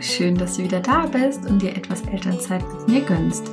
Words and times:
Schön, 0.00 0.36
dass 0.36 0.56
du 0.56 0.64
wieder 0.64 0.80
da 0.80 1.06
bist 1.06 1.48
und 1.48 1.60
dir 1.60 1.76
etwas 1.76 2.02
Elternzeit 2.02 2.62
mit 2.72 2.88
mir 2.88 3.00
gönnst. 3.02 3.52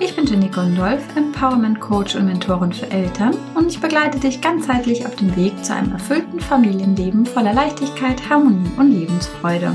Ich 0.00 0.14
bin 0.14 0.26
Jenny 0.26 0.48
Gondolf, 0.48 1.02
Empowerment 1.16 1.80
Coach 1.80 2.14
und 2.14 2.26
Mentorin 2.26 2.72
für 2.72 2.90
Eltern 2.90 3.36
und 3.54 3.68
ich 3.68 3.80
begleite 3.80 4.18
dich 4.18 4.40
ganzheitlich 4.40 5.06
auf 5.06 5.16
dem 5.16 5.34
Weg 5.36 5.64
zu 5.64 5.74
einem 5.74 5.92
erfüllten 5.92 6.40
Familienleben 6.40 7.26
voller 7.26 7.52
Leichtigkeit, 7.52 8.28
Harmonie 8.28 8.70
und 8.76 8.92
Lebensfreude. 8.92 9.74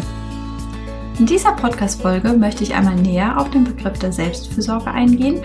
In 1.20 1.26
dieser 1.26 1.52
Podcast-Folge 1.52 2.34
möchte 2.34 2.64
ich 2.64 2.74
einmal 2.74 2.96
näher 2.96 3.40
auf 3.40 3.50
den 3.50 3.64
Begriff 3.64 4.00
der 4.00 4.12
Selbstfürsorge 4.12 4.92
eingehen 4.92 5.42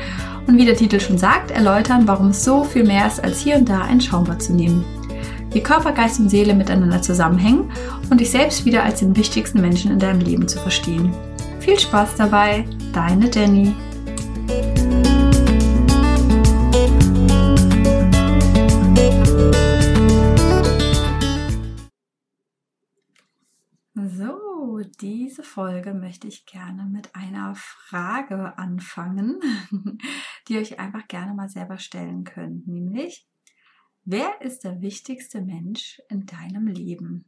und 0.47 0.57
wie 0.57 0.65
der 0.65 0.77
Titel 0.77 1.01
schon 1.01 1.19
sagt, 1.19 1.51
erläutern, 1.51 2.07
warum 2.07 2.29
es 2.29 2.45
so 2.45 2.65
viel 2.65 2.85
mehr 2.85 3.07
ist, 3.07 3.23
als 3.23 3.41
hier 3.41 3.57
und 3.57 3.69
da 3.69 3.83
ein 3.83 4.01
Schaumbad 4.01 4.43
zu 4.43 4.53
nehmen 4.53 4.85
wie 5.51 5.63
Körper, 5.63 5.93
Geist 5.93 6.21
und 6.21 6.29
Seele 6.29 6.55
miteinander 6.55 7.01
zusammenhängen 7.03 7.71
und 8.11 8.21
dich 8.21 8.31
selbst 8.31 8.65
wieder 8.65 8.83
als 8.83 9.01
den 9.01 9.17
wichtigsten 9.17 9.61
Menschen 9.61 9.91
in 9.93 9.99
deinem 9.99 10.21
Leben 10.21 10.49
zu 10.49 10.59
verstehen. 10.59 11.15
Viel 11.61 11.79
Spaß 11.79 12.17
dabei, 12.17 12.65
deine 12.93 13.31
Jenny. 13.31 13.75
So, 23.95 24.81
diese 25.01 25.43
Folge 25.43 25.93
möchte 25.93 26.27
ich 26.29 26.47
gerne 26.47 26.85
mit 26.85 27.15
einer 27.15 27.55
Frage 27.55 28.57
anfangen, 28.57 29.41
die 30.49 30.55
ihr 30.55 30.61
euch 30.61 30.79
einfach 30.79 31.07
gerne 31.09 31.35
mal 31.35 31.49
selber 31.49 31.79
stellen 31.79 32.25
könnt, 32.25 32.67
nämlich 32.67 33.28
Wer 34.11 34.41
ist 34.41 34.65
der 34.65 34.81
wichtigste 34.81 35.43
Mensch 35.43 36.01
in 36.09 36.25
deinem 36.25 36.67
Leben? 36.67 37.27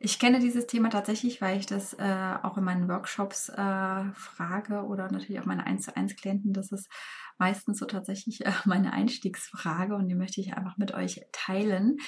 Ich 0.00 0.18
kenne 0.18 0.40
dieses 0.40 0.66
Thema 0.66 0.88
tatsächlich, 0.90 1.40
weil 1.40 1.56
ich 1.60 1.66
das 1.66 1.94
äh, 1.94 2.34
auch 2.42 2.58
in 2.58 2.64
meinen 2.64 2.88
Workshops 2.88 3.48
äh, 3.48 4.04
frage 4.14 4.82
oder 4.86 5.08
natürlich 5.08 5.38
auch 5.38 5.44
meine 5.44 5.64
1 5.64 5.84
zu 5.84 5.96
1 5.96 6.16
Klienten. 6.16 6.52
Das 6.52 6.72
ist 6.72 6.90
meistens 7.38 7.78
so 7.78 7.86
tatsächlich 7.86 8.44
äh, 8.44 8.50
meine 8.64 8.92
Einstiegsfrage 8.92 9.94
und 9.94 10.08
die 10.08 10.16
möchte 10.16 10.40
ich 10.40 10.54
einfach 10.54 10.78
mit 10.78 10.94
euch 10.94 11.20
teilen. 11.30 11.98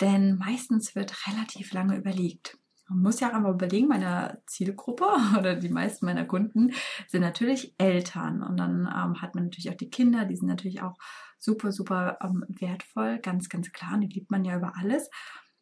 Denn 0.00 0.38
meistens 0.38 0.94
wird 0.94 1.26
relativ 1.26 1.74
lange 1.74 1.98
überlegt. 1.98 2.56
Man 2.88 3.02
muss 3.02 3.20
ja 3.20 3.30
auch 3.30 3.34
einmal 3.34 3.54
überlegen, 3.54 3.88
meine 3.88 4.42
Zielgruppe 4.46 5.06
oder 5.38 5.56
die 5.56 5.68
meisten 5.68 6.06
meiner 6.06 6.24
Kunden 6.24 6.72
sind 7.08 7.22
natürlich 7.22 7.74
Eltern. 7.78 8.42
Und 8.42 8.56
dann 8.58 8.80
ähm, 8.82 9.20
hat 9.20 9.34
man 9.34 9.44
natürlich 9.44 9.70
auch 9.70 9.76
die 9.76 9.90
Kinder, 9.90 10.24
die 10.24 10.36
sind 10.36 10.48
natürlich 10.48 10.82
auch 10.82 10.96
super, 11.38 11.72
super 11.72 12.18
ähm, 12.22 12.44
wertvoll, 12.48 13.18
ganz, 13.18 13.48
ganz 13.48 13.72
klar. 13.72 13.94
Und 13.94 14.02
die 14.02 14.08
liebt 14.08 14.30
man 14.30 14.44
ja 14.44 14.56
über 14.56 14.74
alles. 14.76 15.10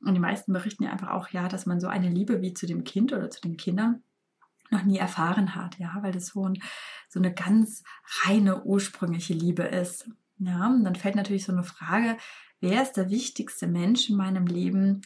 Und 0.04 0.14
die 0.14 0.20
meisten 0.20 0.52
berichten 0.52 0.84
ja 0.84 0.90
einfach 0.90 1.10
auch, 1.10 1.28
ja, 1.30 1.48
dass 1.48 1.66
man 1.66 1.80
so 1.80 1.88
eine 1.88 2.10
Liebe 2.10 2.42
wie 2.42 2.52
zu 2.52 2.66
dem 2.66 2.84
Kind 2.84 3.12
oder 3.12 3.30
zu 3.30 3.40
den 3.40 3.56
Kindern 3.56 4.02
noch 4.70 4.84
nie 4.84 4.98
erfahren 4.98 5.54
hat, 5.54 5.78
ja, 5.78 5.96
weil 6.00 6.12
das 6.12 6.26
so, 6.26 6.48
ein, 6.48 6.58
so 7.08 7.20
eine 7.20 7.32
ganz 7.32 7.82
reine 8.24 8.64
ursprüngliche 8.64 9.34
Liebe 9.34 9.62
ist. 9.62 10.10
Ja, 10.38 10.68
und 10.68 10.84
dann 10.84 10.96
fällt 10.96 11.14
natürlich 11.14 11.44
so 11.44 11.52
eine 11.52 11.62
Frage, 11.62 12.16
wer 12.60 12.82
ist 12.82 12.94
der 12.94 13.10
wichtigste 13.10 13.66
Mensch 13.66 14.10
in 14.10 14.16
meinem 14.16 14.46
Leben? 14.46 15.02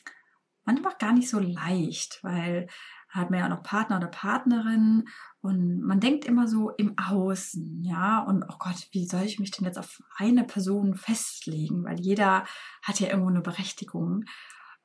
Manchmal 0.68 0.96
gar 0.98 1.14
nicht 1.14 1.30
so 1.30 1.38
leicht, 1.38 2.22
weil 2.22 2.68
hat 3.08 3.30
man 3.30 3.40
ja 3.40 3.48
noch 3.48 3.62
Partner 3.62 3.96
oder 3.96 4.08
Partnerin 4.08 5.08
und 5.40 5.80
man 5.80 5.98
denkt 5.98 6.26
immer 6.26 6.46
so 6.46 6.68
im 6.72 6.94
Außen, 6.98 7.82
ja, 7.82 8.20
und 8.20 8.44
oh 8.46 8.56
Gott, 8.58 8.86
wie 8.92 9.06
soll 9.06 9.22
ich 9.22 9.38
mich 9.38 9.50
denn 9.50 9.64
jetzt 9.64 9.78
auf 9.78 10.02
eine 10.18 10.44
Person 10.44 10.94
festlegen? 10.94 11.84
Weil 11.84 11.98
jeder 11.98 12.44
hat 12.82 13.00
ja 13.00 13.08
irgendwo 13.08 13.30
eine 13.30 13.40
Berechtigung. 13.40 14.26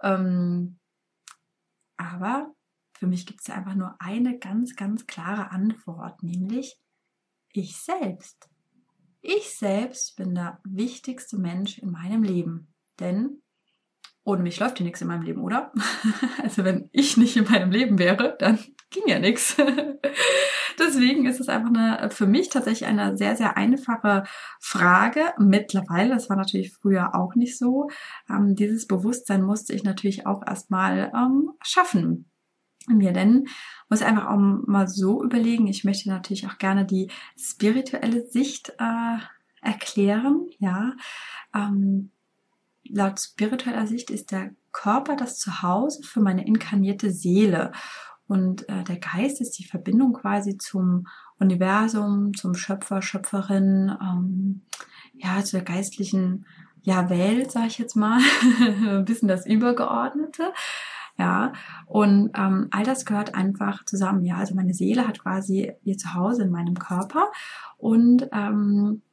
Ähm, 0.01 0.79
aber 1.97 2.55
für 2.93 3.07
mich 3.07 3.25
gibt 3.25 3.41
es 3.41 3.47
ja 3.47 3.55
einfach 3.55 3.75
nur 3.75 3.97
eine 3.99 4.39
ganz, 4.39 4.77
ganz 4.77 5.05
klare 5.05 5.51
Antwort, 5.51 6.23
nämlich 6.23 6.79
ich 7.51 7.75
selbst. 7.75 8.47
Ich 9.19 9.57
selbst 9.57 10.16
bin 10.16 10.33
der 10.33 10.61
wichtigste 10.63 11.38
Mensch 11.38 11.77
in 11.77 11.91
meinem 11.91 12.23
Leben. 12.23 12.73
Denn 13.01 13.42
ohne 14.23 14.44
mich 14.44 14.59
läuft 14.59 14.78
hier 14.78 14.85
nichts 14.85 15.01
in 15.01 15.07
meinem 15.07 15.23
Leben, 15.23 15.41
oder? 15.41 15.72
Also 16.41 16.63
wenn 16.63 16.89
ich 16.91 17.17
nicht 17.17 17.38
in 17.38 17.45
meinem 17.45 17.72
Leben 17.72 17.97
wäre, 18.00 18.35
dann 18.38 18.59
ging 18.89 19.03
ja 19.07 19.19
nichts. 19.19 19.56
Deswegen 20.79 21.25
ist 21.25 21.39
es 21.39 21.50
einfach 21.50 21.69
eine, 21.69 22.09
für 22.11 22.28
mich 22.28 22.50
tatsächlich 22.50 22.88
eine 22.88 23.17
sehr, 23.17 23.35
sehr 23.35 23.57
einfache 23.57 24.23
Frage. 24.59 25.34
Mittlerweile, 25.38 26.13
das 26.13 26.29
war 26.29 26.38
natürlich 26.38 26.73
früher 26.73 27.16
auch 27.16 27.35
nicht 27.35 27.57
so. 27.57 27.89
Ähm, 28.29 28.56
dieses 28.56 28.88
Bewusstsein 28.88 29.44
musste 29.44 29.73
ich 29.73 29.84
natürlich 29.84 30.28
auch 30.28 30.41
erstmal 30.45 31.11
ähm, 31.16 31.51
schaffen 31.61 32.29
mir 32.88 33.13
denn 33.13 33.47
muss 33.90 34.01
einfach 34.01 34.28
auch 34.28 34.38
mal 34.38 34.88
so 34.88 35.23
überlegen. 35.23 35.67
Ich 35.67 35.84
möchte 35.84 36.09
natürlich 36.09 36.47
auch 36.47 36.57
gerne 36.57 36.85
die 36.85 37.09
spirituelle 37.38 38.28
Sicht 38.28 38.73
äh, 38.78 39.17
erklären. 39.61 40.47
Ja, 40.59 40.94
ähm, 41.55 42.11
laut 42.89 43.19
spiritueller 43.19 43.88
Sicht 43.88 44.09
ist 44.09 44.31
der 44.31 44.51
Körper 44.71 45.16
das 45.16 45.39
Zuhause 45.39 46.03
für 46.03 46.21
meine 46.21 46.45
inkarnierte 46.45 47.11
Seele. 47.11 47.71
Und 48.27 48.67
äh, 48.69 48.83
der 48.83 48.97
Geist 48.97 49.41
ist 49.41 49.59
die 49.59 49.66
Verbindung 49.66 50.13
quasi 50.13 50.57
zum 50.57 51.07
Universum, 51.39 52.33
zum 52.33 52.55
Schöpfer, 52.55 53.01
Schöpferin, 53.01 53.95
ähm, 54.01 54.61
ja, 55.13 55.43
zur 55.43 55.61
geistlichen 55.61 56.45
ja, 56.81 57.09
Welt, 57.09 57.51
sage 57.51 57.67
ich 57.67 57.77
jetzt 57.77 57.95
mal, 57.95 58.19
ein 58.59 59.05
bisschen 59.05 59.27
das 59.27 59.45
Übergeordnete. 59.45 60.53
Ja, 61.17 61.53
und 61.85 62.31
ähm, 62.35 62.67
all 62.72 62.83
das 62.83 63.05
gehört 63.05 63.35
einfach 63.35 63.85
zusammen. 63.85 64.25
Ja, 64.25 64.38
also 64.38 64.55
meine 64.55 64.73
Seele 64.73 65.07
hat 65.07 65.19
quasi 65.19 65.72
ihr 65.83 65.97
Zuhause 65.97 66.43
in 66.43 66.49
meinem 66.49 66.73
Körper 66.73 67.31
und 67.77 68.27
ähm, 68.31 69.03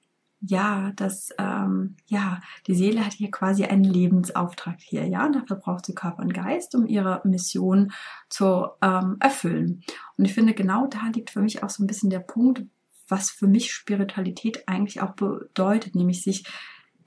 ja, 0.40 0.92
das, 0.96 1.30
ähm, 1.38 1.96
ja, 2.06 2.40
die 2.66 2.74
Seele 2.74 3.04
hat 3.04 3.12
hier 3.12 3.30
quasi 3.30 3.64
einen 3.64 3.84
Lebensauftrag 3.84 4.76
hier, 4.80 5.06
ja, 5.06 5.26
und 5.26 5.36
dafür 5.36 5.56
braucht 5.56 5.86
sie 5.86 5.94
Körper 5.94 6.22
und 6.22 6.32
Geist, 6.32 6.74
um 6.74 6.86
ihre 6.86 7.20
Mission 7.24 7.92
zu 8.28 8.68
ähm, 8.80 9.16
erfüllen. 9.20 9.82
Und 10.16 10.24
ich 10.24 10.32
finde, 10.32 10.54
genau 10.54 10.86
da 10.86 11.08
liegt 11.12 11.30
für 11.30 11.42
mich 11.42 11.62
auch 11.62 11.70
so 11.70 11.82
ein 11.82 11.86
bisschen 11.86 12.10
der 12.10 12.20
Punkt, 12.20 12.62
was 13.06 13.30
für 13.30 13.48
mich 13.48 13.72
Spiritualität 13.72 14.68
eigentlich 14.68 15.02
auch 15.02 15.12
bedeutet, 15.12 15.94
nämlich 15.94 16.22
sich 16.22 16.44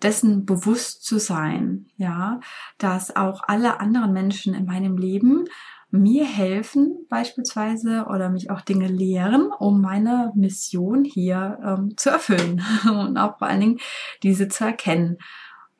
dessen 0.03 0.45
bewusst 0.45 1.03
zu 1.03 1.17
sein, 1.17 1.87
ja, 1.97 2.39
dass 2.77 3.15
auch 3.15 3.41
alle 3.47 3.79
anderen 3.79 4.13
Menschen 4.13 4.53
in 4.53 4.65
meinem 4.65 4.97
Leben 4.97 5.45
mir 5.93 6.25
helfen 6.25 7.05
beispielsweise 7.07 8.07
oder 8.09 8.29
mich 8.29 8.49
auch 8.49 8.61
Dinge 8.61 8.87
lehren, 8.87 9.51
um 9.51 9.79
meine 9.79 10.31
Mission 10.35 11.05
hier 11.05 11.59
ähm, 11.63 11.95
zu 11.97 12.09
erfüllen 12.09 12.63
und 12.89 13.15
auch 13.17 13.37
vor 13.37 13.47
allen 13.47 13.59
Dingen 13.59 13.79
diese 14.23 14.47
zu 14.47 14.65
erkennen. 14.65 15.19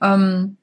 Ähm, 0.02 0.58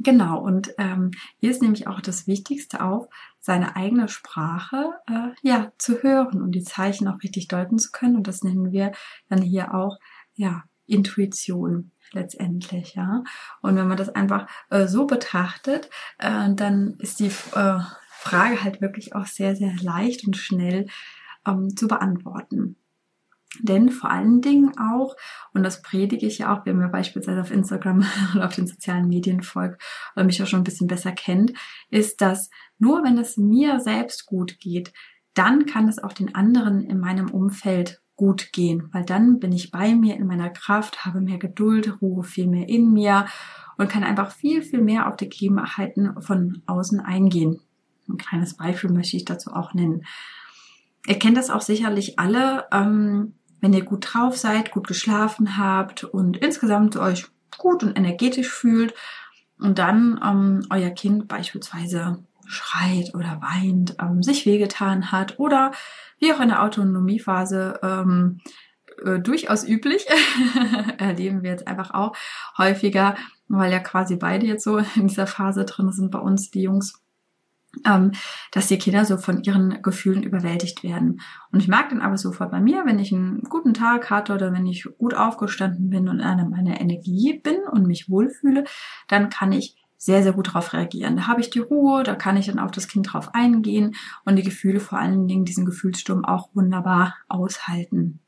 genau, 0.00 0.38
und 0.38 0.74
ähm, 0.76 1.12
hier 1.38 1.50
ist 1.50 1.62
nämlich 1.62 1.88
auch 1.88 2.02
das 2.02 2.26
Wichtigste 2.26 2.84
auch, 2.84 3.08
seine 3.40 3.74
eigene 3.74 4.08
Sprache 4.08 4.92
äh, 5.06 5.30
ja 5.42 5.72
zu 5.78 6.02
hören 6.02 6.42
und 6.42 6.52
die 6.52 6.62
Zeichen 6.62 7.08
auch 7.08 7.22
richtig 7.22 7.48
deuten 7.48 7.78
zu 7.78 7.90
können. 7.90 8.16
Und 8.16 8.28
das 8.28 8.42
nennen 8.42 8.70
wir 8.70 8.92
dann 9.30 9.40
hier 9.40 9.74
auch 9.74 9.98
ja 10.34 10.64
Intuition 10.86 11.90
letztendlich, 12.12 12.94
ja. 12.94 13.24
Und 13.62 13.76
wenn 13.76 13.88
man 13.88 13.96
das 13.96 14.10
einfach 14.10 14.46
äh, 14.68 14.86
so 14.86 15.06
betrachtet, 15.06 15.88
äh, 16.18 16.52
dann 16.54 16.96
ist 16.98 17.20
die 17.20 17.30
äh, 17.54 17.80
Frage 18.24 18.64
halt 18.64 18.80
wirklich 18.80 19.14
auch 19.14 19.26
sehr, 19.26 19.54
sehr 19.54 19.74
leicht 19.82 20.26
und 20.26 20.36
schnell 20.36 20.86
ähm, 21.46 21.76
zu 21.76 21.88
beantworten. 21.88 22.76
Denn 23.60 23.90
vor 23.90 24.10
allen 24.10 24.40
Dingen 24.40 24.72
auch, 24.78 25.14
und 25.52 25.62
das 25.62 25.82
predige 25.82 26.26
ich 26.26 26.38
ja 26.38 26.52
auch, 26.52 26.64
wenn 26.64 26.78
mir 26.78 26.88
beispielsweise 26.88 27.42
auf 27.42 27.50
Instagram 27.50 28.04
oder 28.34 28.46
auf 28.46 28.54
den 28.54 28.66
sozialen 28.66 29.08
Medien 29.08 29.42
folgt 29.42 29.82
oder 30.16 30.24
mich 30.24 30.42
auch 30.42 30.46
schon 30.46 30.60
ein 30.60 30.64
bisschen 30.64 30.88
besser 30.88 31.12
kennt, 31.12 31.52
ist, 31.90 32.22
dass 32.22 32.50
nur 32.78 33.04
wenn 33.04 33.18
es 33.18 33.36
mir 33.36 33.78
selbst 33.78 34.24
gut 34.24 34.58
geht, 34.58 34.92
dann 35.34 35.66
kann 35.66 35.86
es 35.88 36.02
auch 36.02 36.12
den 36.12 36.34
anderen 36.34 36.82
in 36.82 36.98
meinem 36.98 37.30
Umfeld 37.30 38.00
gut 38.16 38.52
gehen, 38.52 38.88
weil 38.92 39.04
dann 39.04 39.38
bin 39.38 39.52
ich 39.52 39.70
bei 39.70 39.94
mir 39.94 40.16
in 40.16 40.26
meiner 40.26 40.48
Kraft, 40.48 41.04
habe 41.04 41.20
mehr 41.20 41.38
Geduld, 41.38 42.00
Ruhe 42.00 42.22
viel 42.22 42.46
mehr 42.46 42.68
in 42.68 42.92
mir 42.92 43.26
und 43.76 43.90
kann 43.90 44.04
einfach 44.04 44.30
viel, 44.30 44.62
viel 44.62 44.80
mehr 44.80 45.08
auf 45.08 45.16
die 45.16 45.28
Gegebenheiten 45.28 46.22
von 46.22 46.62
außen 46.66 47.00
eingehen. 47.00 47.60
Ein 48.08 48.16
kleines 48.18 48.54
Beispiel 48.54 48.90
möchte 48.90 49.16
ich 49.16 49.24
dazu 49.24 49.52
auch 49.52 49.74
nennen. 49.74 50.04
Ihr 51.06 51.18
kennt 51.18 51.36
das 51.36 51.50
auch 51.50 51.60
sicherlich 51.60 52.18
alle, 52.18 52.66
ähm, 52.72 53.34
wenn 53.60 53.72
ihr 53.72 53.84
gut 53.84 54.06
drauf 54.12 54.36
seid, 54.36 54.70
gut 54.70 54.86
geschlafen 54.86 55.56
habt 55.56 56.04
und 56.04 56.36
insgesamt 56.36 56.96
euch 56.96 57.26
gut 57.56 57.82
und 57.82 57.96
energetisch 57.96 58.50
fühlt 58.50 58.94
und 59.58 59.78
dann 59.78 60.20
ähm, 60.24 60.66
euer 60.70 60.90
Kind 60.90 61.28
beispielsweise 61.28 62.24
schreit 62.46 63.14
oder 63.14 63.40
weint, 63.40 63.96
ähm, 64.00 64.22
sich 64.22 64.46
wehgetan 64.46 65.12
hat 65.12 65.38
oder 65.38 65.72
wie 66.18 66.32
auch 66.32 66.40
in 66.40 66.48
der 66.48 66.62
Autonomiephase 66.62 67.80
ähm, 67.82 68.40
äh, 69.04 69.18
durchaus 69.18 69.66
üblich, 69.66 70.06
erleben 70.98 71.42
wir 71.42 71.50
jetzt 71.50 71.66
einfach 71.66 71.92
auch 71.92 72.14
häufiger, 72.58 73.16
weil 73.48 73.72
ja 73.72 73.78
quasi 73.78 74.16
beide 74.16 74.46
jetzt 74.46 74.64
so 74.64 74.78
in 74.78 75.08
dieser 75.08 75.26
Phase 75.26 75.64
drin 75.64 75.92
sind 75.92 76.10
bei 76.10 76.18
uns, 76.18 76.50
die 76.50 76.62
Jungs 76.62 77.03
ähm, 77.86 78.12
dass 78.52 78.68
die 78.68 78.78
Kinder 78.78 79.04
so 79.04 79.16
von 79.16 79.42
ihren 79.42 79.82
Gefühlen 79.82 80.22
überwältigt 80.22 80.82
werden. 80.82 81.20
Und 81.52 81.60
ich 81.60 81.68
merke 81.68 81.90
dann 81.90 82.00
aber 82.00 82.18
sofort 82.18 82.50
bei 82.50 82.60
mir, 82.60 82.84
wenn 82.84 82.98
ich 82.98 83.12
einen 83.12 83.42
guten 83.42 83.74
Tag 83.74 84.10
hatte 84.10 84.34
oder 84.34 84.52
wenn 84.52 84.66
ich 84.66 84.86
gut 84.98 85.14
aufgestanden 85.14 85.90
bin 85.90 86.08
und 86.08 86.20
in 86.20 86.50
meiner 86.50 86.80
Energie 86.80 87.40
bin 87.42 87.56
und 87.70 87.86
mich 87.86 88.08
wohlfühle, 88.08 88.64
dann 89.08 89.30
kann 89.30 89.52
ich 89.52 89.76
sehr, 89.96 90.22
sehr 90.22 90.32
gut 90.32 90.48
darauf 90.48 90.74
reagieren. 90.74 91.16
Da 91.16 91.26
habe 91.28 91.40
ich 91.40 91.48
die 91.48 91.60
Ruhe, 91.60 92.02
da 92.02 92.14
kann 92.14 92.36
ich 92.36 92.46
dann 92.46 92.58
auf 92.58 92.70
das 92.70 92.88
Kind 92.88 93.12
drauf 93.12 93.34
eingehen 93.34 93.94
und 94.26 94.36
die 94.36 94.42
Gefühle 94.42 94.80
vor 94.80 94.98
allen 94.98 95.26
Dingen 95.26 95.46
diesen 95.46 95.64
Gefühlssturm 95.64 96.24
auch 96.24 96.50
wunderbar 96.52 97.14
aushalten. 97.28 98.20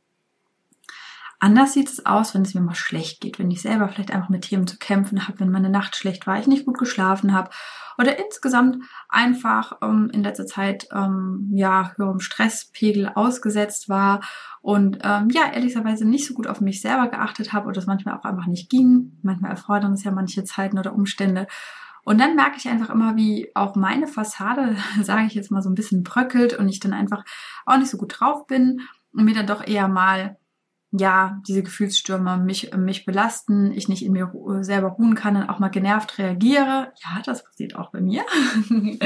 Anders 1.38 1.74
sieht 1.74 1.88
es 1.88 2.06
aus, 2.06 2.34
wenn 2.34 2.42
es 2.42 2.54
mir 2.54 2.62
mal 2.62 2.74
schlecht 2.74 3.20
geht, 3.20 3.38
wenn 3.38 3.50
ich 3.50 3.60
selber 3.60 3.88
vielleicht 3.88 4.10
einfach 4.10 4.30
mit 4.30 4.42
Themen 4.42 4.66
zu 4.66 4.78
kämpfen 4.78 5.28
habe, 5.28 5.40
wenn 5.40 5.50
meine 5.50 5.68
Nacht 5.68 5.96
schlecht 5.96 6.26
war, 6.26 6.38
ich 6.38 6.46
nicht 6.46 6.64
gut 6.64 6.78
geschlafen 6.78 7.34
habe 7.34 7.50
oder 7.98 8.18
insgesamt 8.18 8.84
einfach 9.08 9.78
ähm, 9.82 10.10
in 10.12 10.22
letzter 10.22 10.46
Zeit 10.46 10.88
ähm, 10.92 11.50
ja 11.52 11.92
höherem 11.96 12.20
Stresspegel 12.20 13.10
ausgesetzt 13.14 13.88
war 13.88 14.20
und 14.60 14.98
ähm, 15.02 15.28
ja 15.30 15.52
ehrlicherweise 15.52 16.04
nicht 16.04 16.26
so 16.26 16.34
gut 16.34 16.46
auf 16.46 16.60
mich 16.60 16.80
selber 16.80 17.08
geachtet 17.08 17.52
habe 17.52 17.66
oder 17.66 17.74
das 17.74 17.86
manchmal 17.86 18.16
auch 18.16 18.24
einfach 18.24 18.46
nicht 18.46 18.70
ging. 18.70 19.18
Manchmal 19.22 19.52
erfordern 19.52 19.92
es 19.92 20.04
ja 20.04 20.10
manche 20.10 20.44
Zeiten 20.44 20.78
oder 20.78 20.94
Umstände. 20.94 21.46
Und 22.04 22.20
dann 22.20 22.36
merke 22.36 22.56
ich 22.56 22.68
einfach 22.68 22.90
immer, 22.90 23.16
wie 23.16 23.50
auch 23.54 23.74
meine 23.74 24.06
Fassade, 24.06 24.76
sage 25.02 25.26
ich 25.26 25.34
jetzt 25.34 25.50
mal, 25.50 25.62
so 25.62 25.68
ein 25.68 25.74
bisschen 25.74 26.04
bröckelt 26.04 26.56
und 26.56 26.68
ich 26.68 26.80
dann 26.80 26.92
einfach 26.92 27.24
auch 27.64 27.78
nicht 27.78 27.90
so 27.90 27.98
gut 27.98 28.20
drauf 28.20 28.46
bin 28.46 28.80
und 29.12 29.24
mir 29.24 29.34
dann 29.34 29.48
doch 29.48 29.66
eher 29.66 29.88
mal 29.88 30.36
ja, 30.92 31.40
diese 31.46 31.62
Gefühlsstürme 31.62 32.38
mich, 32.38 32.74
mich 32.76 33.04
belasten, 33.04 33.72
ich 33.72 33.88
nicht 33.88 34.04
in 34.04 34.12
mir 34.12 34.32
selber 34.60 34.88
ruhen 34.88 35.14
kann 35.14 35.36
und 35.36 35.48
auch 35.48 35.58
mal 35.58 35.68
genervt 35.68 36.18
reagiere. 36.18 36.92
Ja, 37.02 37.22
das 37.24 37.44
passiert 37.44 37.76
auch 37.76 37.90
bei 37.90 38.00
mir. 38.00 38.22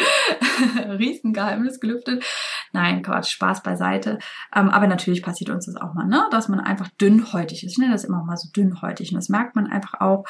Riesengeheimnis 0.99 1.81
gelüftet. 1.81 2.25
Nein, 2.73 3.03
Quatsch, 3.03 3.31
Spaß 3.31 3.62
beiseite. 3.62 4.19
Ähm, 4.55 4.69
aber 4.69 4.87
natürlich 4.87 5.23
passiert 5.23 5.50
uns 5.50 5.67
das 5.67 5.77
auch 5.77 5.94
mal, 5.94 6.06
ne? 6.06 6.29
dass 6.31 6.49
man 6.49 6.61
einfach 6.61 6.88
dünnhäutig 7.00 7.65
ist. 7.65 7.73
Ich 7.73 7.79
nenne 7.79 7.93
das 7.93 8.05
immer 8.05 8.23
mal 8.25 8.37
so 8.37 8.50
dünnhäutig 8.50 9.12
und 9.12 9.17
das 9.17 9.29
merkt 9.29 9.56
man 9.56 9.67
einfach 9.67 10.00
auch. 10.00 10.25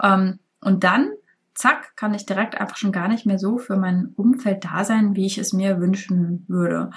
Ähm, 0.00 0.38
und 0.60 0.84
dann 0.84 1.10
zack, 1.54 1.96
kann 1.96 2.14
ich 2.14 2.26
direkt 2.26 2.60
einfach 2.60 2.76
schon 2.76 2.92
gar 2.92 3.08
nicht 3.08 3.26
mehr 3.26 3.38
so 3.38 3.58
für 3.58 3.76
mein 3.76 4.12
Umfeld 4.16 4.64
da 4.64 4.84
sein, 4.84 5.16
wie 5.16 5.26
ich 5.26 5.38
es 5.38 5.52
mir 5.52 5.80
wünschen 5.80 6.44
würde. 6.48 6.90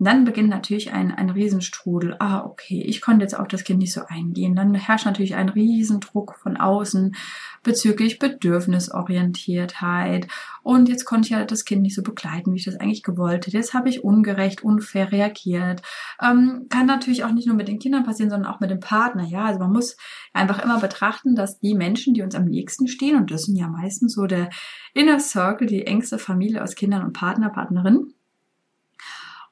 Und 0.00 0.06
dann 0.06 0.24
beginnt 0.24 0.48
natürlich 0.48 0.92
ein, 0.94 1.12
ein 1.12 1.28
Riesenstrudel. 1.28 2.16
Ah, 2.20 2.42
okay, 2.46 2.82
ich 2.82 3.02
konnte 3.02 3.22
jetzt 3.22 3.38
auf 3.38 3.48
das 3.48 3.64
Kind 3.64 3.80
nicht 3.80 3.92
so 3.92 4.00
eingehen. 4.08 4.56
Dann 4.56 4.74
herrscht 4.74 5.04
natürlich 5.04 5.34
ein 5.34 5.50
Riesendruck 5.50 6.36
von 6.42 6.56
außen 6.56 7.14
bezüglich 7.62 8.18
Bedürfnisorientiertheit. 8.18 10.26
Und 10.62 10.88
jetzt 10.88 11.04
konnte 11.04 11.26
ich 11.26 11.32
ja 11.32 11.44
das 11.44 11.66
Kind 11.66 11.82
nicht 11.82 11.94
so 11.94 12.02
begleiten, 12.02 12.54
wie 12.54 12.56
ich 12.56 12.64
das 12.64 12.76
eigentlich 12.76 13.02
gewollt 13.02 13.46
hätte. 13.46 13.58
Jetzt 13.58 13.74
habe 13.74 13.90
ich 13.90 14.02
ungerecht, 14.02 14.64
unfair 14.64 15.12
reagiert. 15.12 15.82
Ähm, 16.22 16.64
kann 16.70 16.86
natürlich 16.86 17.24
auch 17.24 17.32
nicht 17.32 17.46
nur 17.46 17.56
mit 17.56 17.68
den 17.68 17.78
Kindern 17.78 18.04
passieren, 18.04 18.30
sondern 18.30 18.50
auch 18.50 18.60
mit 18.60 18.70
dem 18.70 18.80
Partner. 18.80 19.24
Ja, 19.24 19.44
also 19.44 19.60
man 19.60 19.70
muss 19.70 19.98
einfach 20.32 20.64
immer 20.64 20.80
betrachten, 20.80 21.34
dass 21.34 21.58
die 21.58 21.74
Menschen, 21.74 22.14
die 22.14 22.22
uns 22.22 22.34
am 22.34 22.46
nächsten 22.46 22.88
stehen, 22.88 23.16
und 23.16 23.30
das 23.30 23.42
sind 23.42 23.56
ja 23.56 23.68
meistens 23.68 24.14
so 24.14 24.24
der 24.24 24.48
Inner 24.94 25.20
Circle, 25.20 25.66
die 25.66 25.86
engste 25.86 26.18
Familie 26.18 26.62
aus 26.62 26.74
Kindern 26.74 27.04
und 27.04 27.12
Partner, 27.12 27.50
Partnerinnen, 27.50 28.14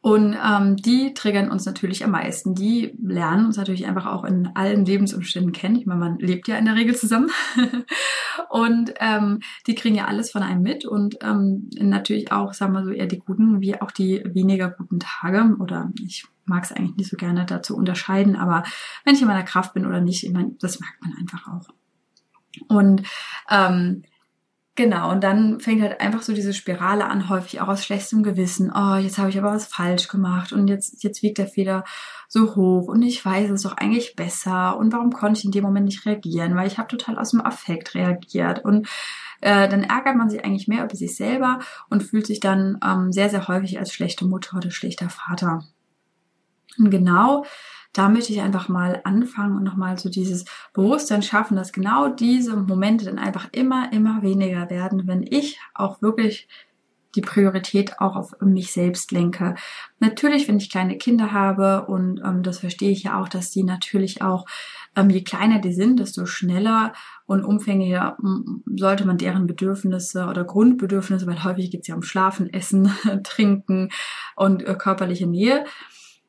und 0.00 0.36
ähm, 0.42 0.76
die 0.76 1.12
triggern 1.12 1.50
uns 1.50 1.66
natürlich 1.66 2.04
am 2.04 2.12
meisten. 2.12 2.54
Die 2.54 2.94
lernen 3.02 3.46
uns 3.46 3.56
natürlich 3.56 3.86
einfach 3.86 4.06
auch 4.06 4.24
in 4.24 4.48
allen 4.54 4.84
Lebensumständen 4.84 5.52
kennen. 5.52 5.74
Ich 5.74 5.86
meine, 5.86 5.98
man 5.98 6.18
lebt 6.18 6.46
ja 6.46 6.56
in 6.56 6.66
der 6.66 6.76
Regel 6.76 6.94
zusammen. 6.94 7.30
und 8.48 8.94
ähm, 9.00 9.40
die 9.66 9.74
kriegen 9.74 9.96
ja 9.96 10.06
alles 10.06 10.30
von 10.30 10.44
einem 10.44 10.62
mit 10.62 10.84
und 10.84 11.16
ähm, 11.20 11.68
natürlich 11.80 12.30
auch, 12.30 12.54
sagen 12.54 12.74
wir 12.74 12.84
so, 12.84 12.90
eher 12.90 13.06
die 13.06 13.18
guten 13.18 13.60
wie 13.60 13.80
auch 13.80 13.90
die 13.90 14.22
weniger 14.24 14.70
guten 14.70 15.00
Tage. 15.00 15.56
Oder 15.58 15.90
ich 16.00 16.26
mag 16.44 16.62
es 16.62 16.72
eigentlich 16.72 16.96
nicht 16.96 17.10
so 17.10 17.16
gerne 17.16 17.44
dazu 17.44 17.76
unterscheiden, 17.76 18.36
aber 18.36 18.62
wenn 19.04 19.16
ich 19.16 19.20
in 19.20 19.28
meiner 19.28 19.42
Kraft 19.42 19.74
bin 19.74 19.84
oder 19.84 20.00
nicht, 20.00 20.22
ich 20.22 20.32
meine, 20.32 20.54
das 20.60 20.78
merkt 20.78 21.02
man 21.02 21.14
einfach 21.18 21.48
auch. 21.48 21.68
Und 22.68 23.02
ähm, 23.50 24.04
Genau, 24.78 25.10
und 25.10 25.24
dann 25.24 25.58
fängt 25.58 25.82
halt 25.82 26.00
einfach 26.00 26.22
so 26.22 26.32
diese 26.32 26.54
Spirale 26.54 27.06
an, 27.06 27.28
häufig 27.28 27.60
auch 27.60 27.66
aus 27.66 27.84
schlechtem 27.84 28.22
Gewissen. 28.22 28.70
Oh, 28.72 28.94
jetzt 28.94 29.18
habe 29.18 29.28
ich 29.28 29.36
aber 29.36 29.50
was 29.50 29.66
falsch 29.66 30.06
gemacht 30.06 30.52
und 30.52 30.68
jetzt, 30.68 31.02
jetzt 31.02 31.20
wiegt 31.20 31.38
der 31.38 31.48
Fehler 31.48 31.82
so 32.28 32.54
hoch 32.54 32.86
und 32.86 33.02
ich 33.02 33.24
weiß 33.24 33.50
es 33.50 33.62
doch 33.62 33.76
eigentlich 33.76 34.14
besser 34.14 34.76
und 34.76 34.92
warum 34.92 35.10
konnte 35.10 35.40
ich 35.40 35.44
in 35.44 35.50
dem 35.50 35.64
Moment 35.64 35.86
nicht 35.86 36.06
reagieren, 36.06 36.54
weil 36.54 36.68
ich 36.68 36.78
habe 36.78 36.86
total 36.86 37.18
aus 37.18 37.32
dem 37.32 37.44
Affekt 37.44 37.96
reagiert 37.96 38.64
und 38.64 38.86
äh, 39.40 39.68
dann 39.68 39.82
ärgert 39.82 40.14
man 40.14 40.30
sich 40.30 40.44
eigentlich 40.44 40.68
mehr 40.68 40.84
über 40.84 40.94
sich 40.94 41.16
selber 41.16 41.58
und 41.90 42.04
fühlt 42.04 42.28
sich 42.28 42.38
dann 42.38 42.78
ähm, 42.86 43.10
sehr, 43.10 43.30
sehr 43.30 43.48
häufig 43.48 43.80
als 43.80 43.92
schlechte 43.92 44.26
Mutter 44.26 44.58
oder 44.58 44.70
schlechter 44.70 45.08
Vater. 45.10 45.64
Und 46.78 46.90
genau 46.90 47.44
da 47.98 48.08
möchte 48.08 48.32
ich 48.32 48.40
einfach 48.40 48.68
mal 48.68 49.00
anfangen 49.02 49.56
und 49.56 49.64
nochmal 49.64 49.98
so 49.98 50.08
dieses 50.08 50.44
Bewusstsein 50.72 51.22
schaffen, 51.22 51.56
dass 51.56 51.72
genau 51.72 52.08
diese 52.08 52.54
Momente 52.56 53.04
dann 53.04 53.18
einfach 53.18 53.48
immer, 53.50 53.92
immer 53.92 54.22
weniger 54.22 54.70
werden, 54.70 55.08
wenn 55.08 55.24
ich 55.24 55.58
auch 55.74 56.00
wirklich 56.00 56.48
die 57.16 57.22
Priorität 57.22 57.98
auch 57.98 58.14
auf 58.14 58.36
mich 58.40 58.70
selbst 58.70 59.10
lenke. 59.10 59.56
Natürlich, 59.98 60.46
wenn 60.46 60.58
ich 60.58 60.70
kleine 60.70 60.96
Kinder 60.96 61.32
habe 61.32 61.86
und 61.86 62.20
ähm, 62.24 62.44
das 62.44 62.60
verstehe 62.60 62.92
ich 62.92 63.02
ja 63.02 63.20
auch, 63.20 63.28
dass 63.28 63.50
die 63.50 63.64
natürlich 63.64 64.22
auch, 64.22 64.46
ähm, 64.94 65.10
je 65.10 65.24
kleiner 65.24 65.58
die 65.58 65.72
sind, 65.72 65.98
desto 65.98 66.26
schneller 66.26 66.92
und 67.26 67.42
umfängiger 67.42 68.16
sollte 68.76 69.06
man 69.06 69.18
deren 69.18 69.48
Bedürfnisse 69.48 70.26
oder 70.26 70.44
Grundbedürfnisse, 70.44 71.26
weil 71.26 71.42
häufig 71.42 71.72
geht 71.72 71.80
es 71.80 71.88
ja 71.88 71.96
um 71.96 72.02
Schlafen, 72.02 72.52
Essen, 72.52 72.92
Trinken 73.24 73.88
und 74.36 74.64
äh, 74.64 74.74
körperliche 74.74 75.26
Nähe 75.26 75.64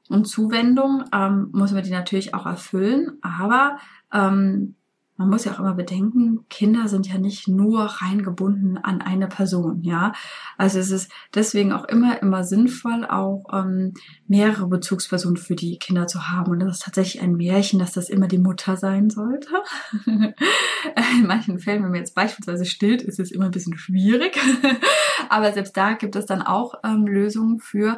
und 0.09 0.25
Zuwendung 0.25 1.03
ähm, 1.13 1.49
muss 1.53 1.71
man 1.71 1.83
die 1.83 1.91
natürlich 1.91 2.33
auch 2.33 2.45
erfüllen, 2.45 3.17
aber 3.21 3.77
ähm, 4.11 4.75
man 5.19 5.29
muss 5.29 5.43
ja 5.43 5.51
auch 5.51 5.59
immer 5.59 5.73
bedenken, 5.73 6.45
Kinder 6.47 6.87
sind 6.87 7.05
ja 7.05 7.17
nicht 7.17 7.49
nur 7.49 7.83
reingebunden 7.83 8.77
an 8.77 9.01
eine 9.01 9.27
Person, 9.27 9.83
ja. 9.83 10.13
Also 10.57 10.79
es 10.79 10.91
ist 10.91 11.11
deswegen 11.35 11.73
auch 11.73 11.83
immer, 11.83 12.21
immer 12.21 12.45
sinnvoll, 12.45 13.05
auch 13.05 13.43
ähm, 13.51 13.95
mehrere 14.27 14.67
Bezugspersonen 14.67 15.35
für 15.35 15.55
die 15.55 15.77
Kinder 15.77 16.07
zu 16.07 16.29
haben. 16.29 16.53
Und 16.53 16.61
das 16.61 16.77
ist 16.77 16.83
tatsächlich 16.83 17.21
ein 17.21 17.35
Märchen, 17.35 17.79
dass 17.79 17.91
das 17.91 18.09
immer 18.09 18.29
die 18.29 18.37
Mutter 18.37 18.77
sein 18.77 19.09
sollte. 19.09 19.51
In 20.05 21.27
manchen 21.27 21.59
Fällen, 21.59 21.83
wenn 21.83 21.91
man 21.91 21.99
jetzt 21.99 22.15
beispielsweise 22.15 22.63
stillt, 22.63 23.01
ist 23.01 23.19
es 23.19 23.31
immer 23.31 23.45
ein 23.45 23.51
bisschen 23.51 23.77
schwierig. 23.77 24.39
Aber 25.29 25.51
selbst 25.51 25.75
da 25.75 25.95
gibt 25.95 26.15
es 26.15 26.27
dann 26.27 26.41
auch 26.41 26.75
ähm, 26.85 27.05
Lösungen 27.05 27.59
für. 27.59 27.97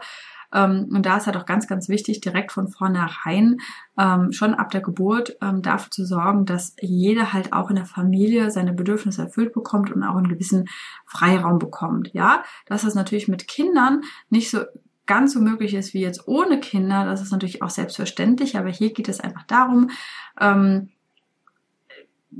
Ähm, 0.53 0.89
und 0.93 1.05
da 1.05 1.17
ist 1.17 1.27
halt 1.27 1.38
auch 1.38 1.46
ganz, 1.46 1.67
ganz 1.67 1.89
wichtig, 1.89 2.22
direkt 2.22 2.51
von 2.51 2.67
vornherein 2.67 3.58
ähm, 3.98 4.31
schon 4.31 4.53
ab 4.53 4.72
der 4.72 4.81
Geburt 4.81 5.38
ähm, 5.41 5.62
dafür 5.62 5.91
zu 5.91 6.05
sorgen, 6.05 6.46
dass 6.46 6.75
jeder 6.81 7.34
halt 7.34 7.53
auch 7.53 7.70
in 7.70 7.75
der 7.75 7.86
Familie 7.86 8.51
seine 8.51 8.74
Bedürfnisse 8.74 9.24
erfüllt 9.24 9.53
bekommt 9.53 9.91
und 9.91 10.03
auch 10.03 10.15
einen 10.15 10.29
gewissen 10.29 10.67
Freiraum 11.05 11.60
bekommt. 11.60 12.13
Ja, 12.13 12.43
dass 12.65 12.84
das 12.84 12.96
natürlich 12.96 13.27
mit 13.27 13.48
Kindern 13.48 14.01
nicht 14.29 14.50
so 14.50 14.62
ganz 15.08 15.34
so 15.34 15.41
möglich 15.41 15.74
ist 15.74 15.93
wie 15.93 16.01
jetzt 16.01 16.27
ohne 16.27 16.60
Kinder, 16.60 17.05
das 17.05 17.22
ist 17.22 17.31
natürlich 17.31 17.62
auch 17.62 17.70
selbstverständlich, 17.70 18.58
aber 18.58 18.70
hier 18.70 18.93
geht 18.93 19.10
es 19.10 19.20
einfach 19.20 19.43
darum, 19.43 19.89
ähm, 20.39 20.89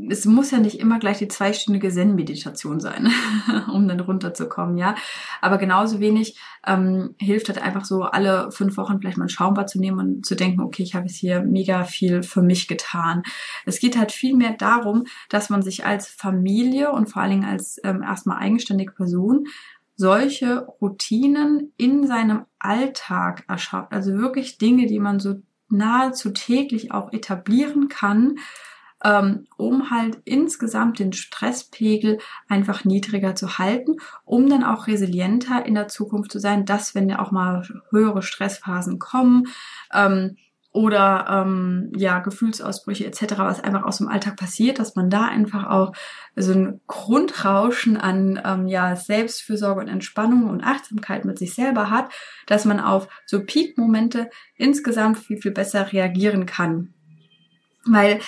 es 0.10 0.26
muss 0.26 0.52
ja 0.52 0.60
nicht 0.60 0.80
immer 0.80 1.00
gleich 1.00 1.18
die 1.18 1.28
zweistündige 1.28 1.90
Zen-Meditation 1.90 2.80
sein, 2.80 3.12
um 3.74 3.88
dann 3.88 4.00
runterzukommen, 4.00 4.78
ja. 4.78 4.96
Aber 5.42 5.58
genauso 5.58 6.00
wenig 6.00 6.40
ähm, 6.66 7.16
hilft 7.20 7.50
halt 7.50 7.62
einfach 7.62 7.84
so 7.84 8.04
alle 8.04 8.52
fünf 8.52 8.78
Wochen 8.78 9.00
vielleicht 9.00 9.18
mal 9.18 9.26
ein 9.26 9.30
Schaumbad 9.30 9.70
zu 9.70 9.80
nehmen 9.80 10.00
und 10.00 10.26
zu 10.26 10.36
denken, 10.36 10.62
okay, 10.62 10.84
ich 10.84 10.96
habe 10.96 11.08
jetzt 11.08 11.18
hier 11.18 11.42
mega 11.42 11.84
viel 11.84 12.24
für 12.24 12.42
mich 12.42 12.68
getan. 12.68 13.24
Es 13.66 13.80
geht 13.80 13.98
halt 13.98 14.12
viel 14.12 14.36
mehr 14.36 14.54
darum, 14.54 15.06
dass 15.30 15.50
man 15.50 15.62
sich 15.62 15.86
als 15.86 16.08
Familie 16.08 16.92
und 16.92 17.10
vor 17.10 17.22
allen 17.22 17.32
Dingen 17.32 17.46
als 17.46 17.80
ähm, 17.84 18.02
erstmal 18.02 18.38
eigenständige 18.38 18.94
Person 18.94 19.48
solche 19.98 20.66
Routinen 20.82 21.74
in 21.78 22.08
seinem 22.08 22.46
Alltag 22.60 23.44
erschafft. 23.48 23.92
Also 23.92 24.14
wirklich 24.14 24.58
Dinge, 24.58 24.88
die 24.88 25.00
man 25.00 25.20
so 25.20 25.42
nahezu 25.70 26.32
täglich 26.32 26.92
auch 26.92 27.12
etablieren 27.14 27.88
kann, 27.88 28.38
um 29.58 29.90
halt 29.90 30.20
insgesamt 30.26 31.00
den 31.00 31.14
Stresspegel 31.14 32.20
einfach 32.48 32.86
niedriger 32.86 33.36
zu 33.36 33.58
halten, 33.58 33.98
um 34.26 34.50
dann 34.50 34.64
auch 34.64 34.88
resilienter 34.88 35.66
in 35.66 35.76
der 35.76 35.88
Zukunft 35.88 36.32
zu 36.32 36.40
sein, 36.40 36.66
dass 36.66 36.94
wenn 36.94 37.10
ja 37.10 37.20
auch 37.20 37.32
mal 37.32 37.68
höhere 37.92 38.22
Stressphasen 38.22 39.00
kommen, 39.00 39.48
ähm, 39.94 40.38
oder 40.74 41.26
ähm, 41.30 41.92
ja 41.96 42.20
Gefühlsausbrüche 42.20 43.06
etc., 43.06 43.34
was 43.38 43.64
einfach 43.64 43.84
aus 43.84 43.98
dem 43.98 44.08
Alltag 44.08 44.38
passiert, 44.38 44.80
dass 44.80 44.96
man 44.96 45.10
da 45.10 45.26
einfach 45.26 45.70
auch 45.70 45.92
so 46.36 46.54
ein 46.54 46.80
Grundrauschen 46.88 47.98
an 47.98 48.42
ähm, 48.46 48.68
ja 48.68 48.96
Selbstfürsorge 48.96 49.82
und 49.82 49.90
Entspannung 49.90 50.50
und 50.50 50.64
Achtsamkeit 50.64 51.26
mit 51.26 51.38
sich 51.38 51.54
selber 51.54 51.90
hat, 51.90 52.12
dass 52.48 52.64
man 52.64 52.80
auf 52.80 53.10
so 53.26 53.44
Peak-Momente 53.44 54.30
insgesamt 54.56 55.20
viel 55.20 55.38
viel 55.38 55.52
besser 55.52 55.92
reagieren 55.92 56.46
kann, 56.46 56.94
weil 57.86 58.22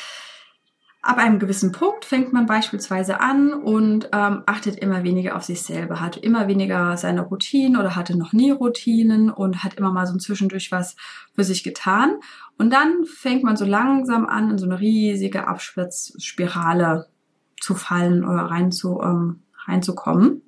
ab 1.03 1.17
einem 1.17 1.38
gewissen 1.38 1.74
Punkt 1.74 2.05
fängt 2.05 2.31
man 2.31 2.45
beispielsweise 2.45 3.19
an 3.19 3.53
und 3.53 4.10
ähm, 4.13 4.43
achtet 4.45 4.77
immer 4.79 5.03
weniger 5.03 5.36
auf 5.36 5.43
sich 5.43 5.62
selber, 5.62 6.00
hat 6.00 6.15
immer 6.15 6.48
weniger 6.48 6.95
seine 6.95 7.22
Routinen 7.22 7.75
oder 7.77 7.98
hatte 7.98 8.17
noch 8.17 8.31
nie 8.31 8.51
Routinen 8.51 9.29
und 9.29 9.65
hat 9.65 9.74
immer 9.74 9.91
mal 9.91 10.07
so 10.07 10.17
zwischendurch 10.17 10.72
was 10.72 10.95
für 11.36 11.43
sich 11.43 11.62
getan. 11.62 12.15
Und 12.57 12.72
dann 12.72 13.03
fängt 13.03 13.43
man 13.43 13.57
so 13.57 13.65
langsam 13.65 14.25
an, 14.25 14.50
in 14.51 14.57
so 14.57 14.65
eine 14.65 14.79
riesige 14.79 15.45
Absturzspirale 15.45 17.10
zu 17.60 17.75
fallen 17.75 18.24
oder 18.24 18.43
rein 18.43 18.72
zu, 18.72 19.01
ähm, 19.01 19.43
reinzukommen, 19.67 20.41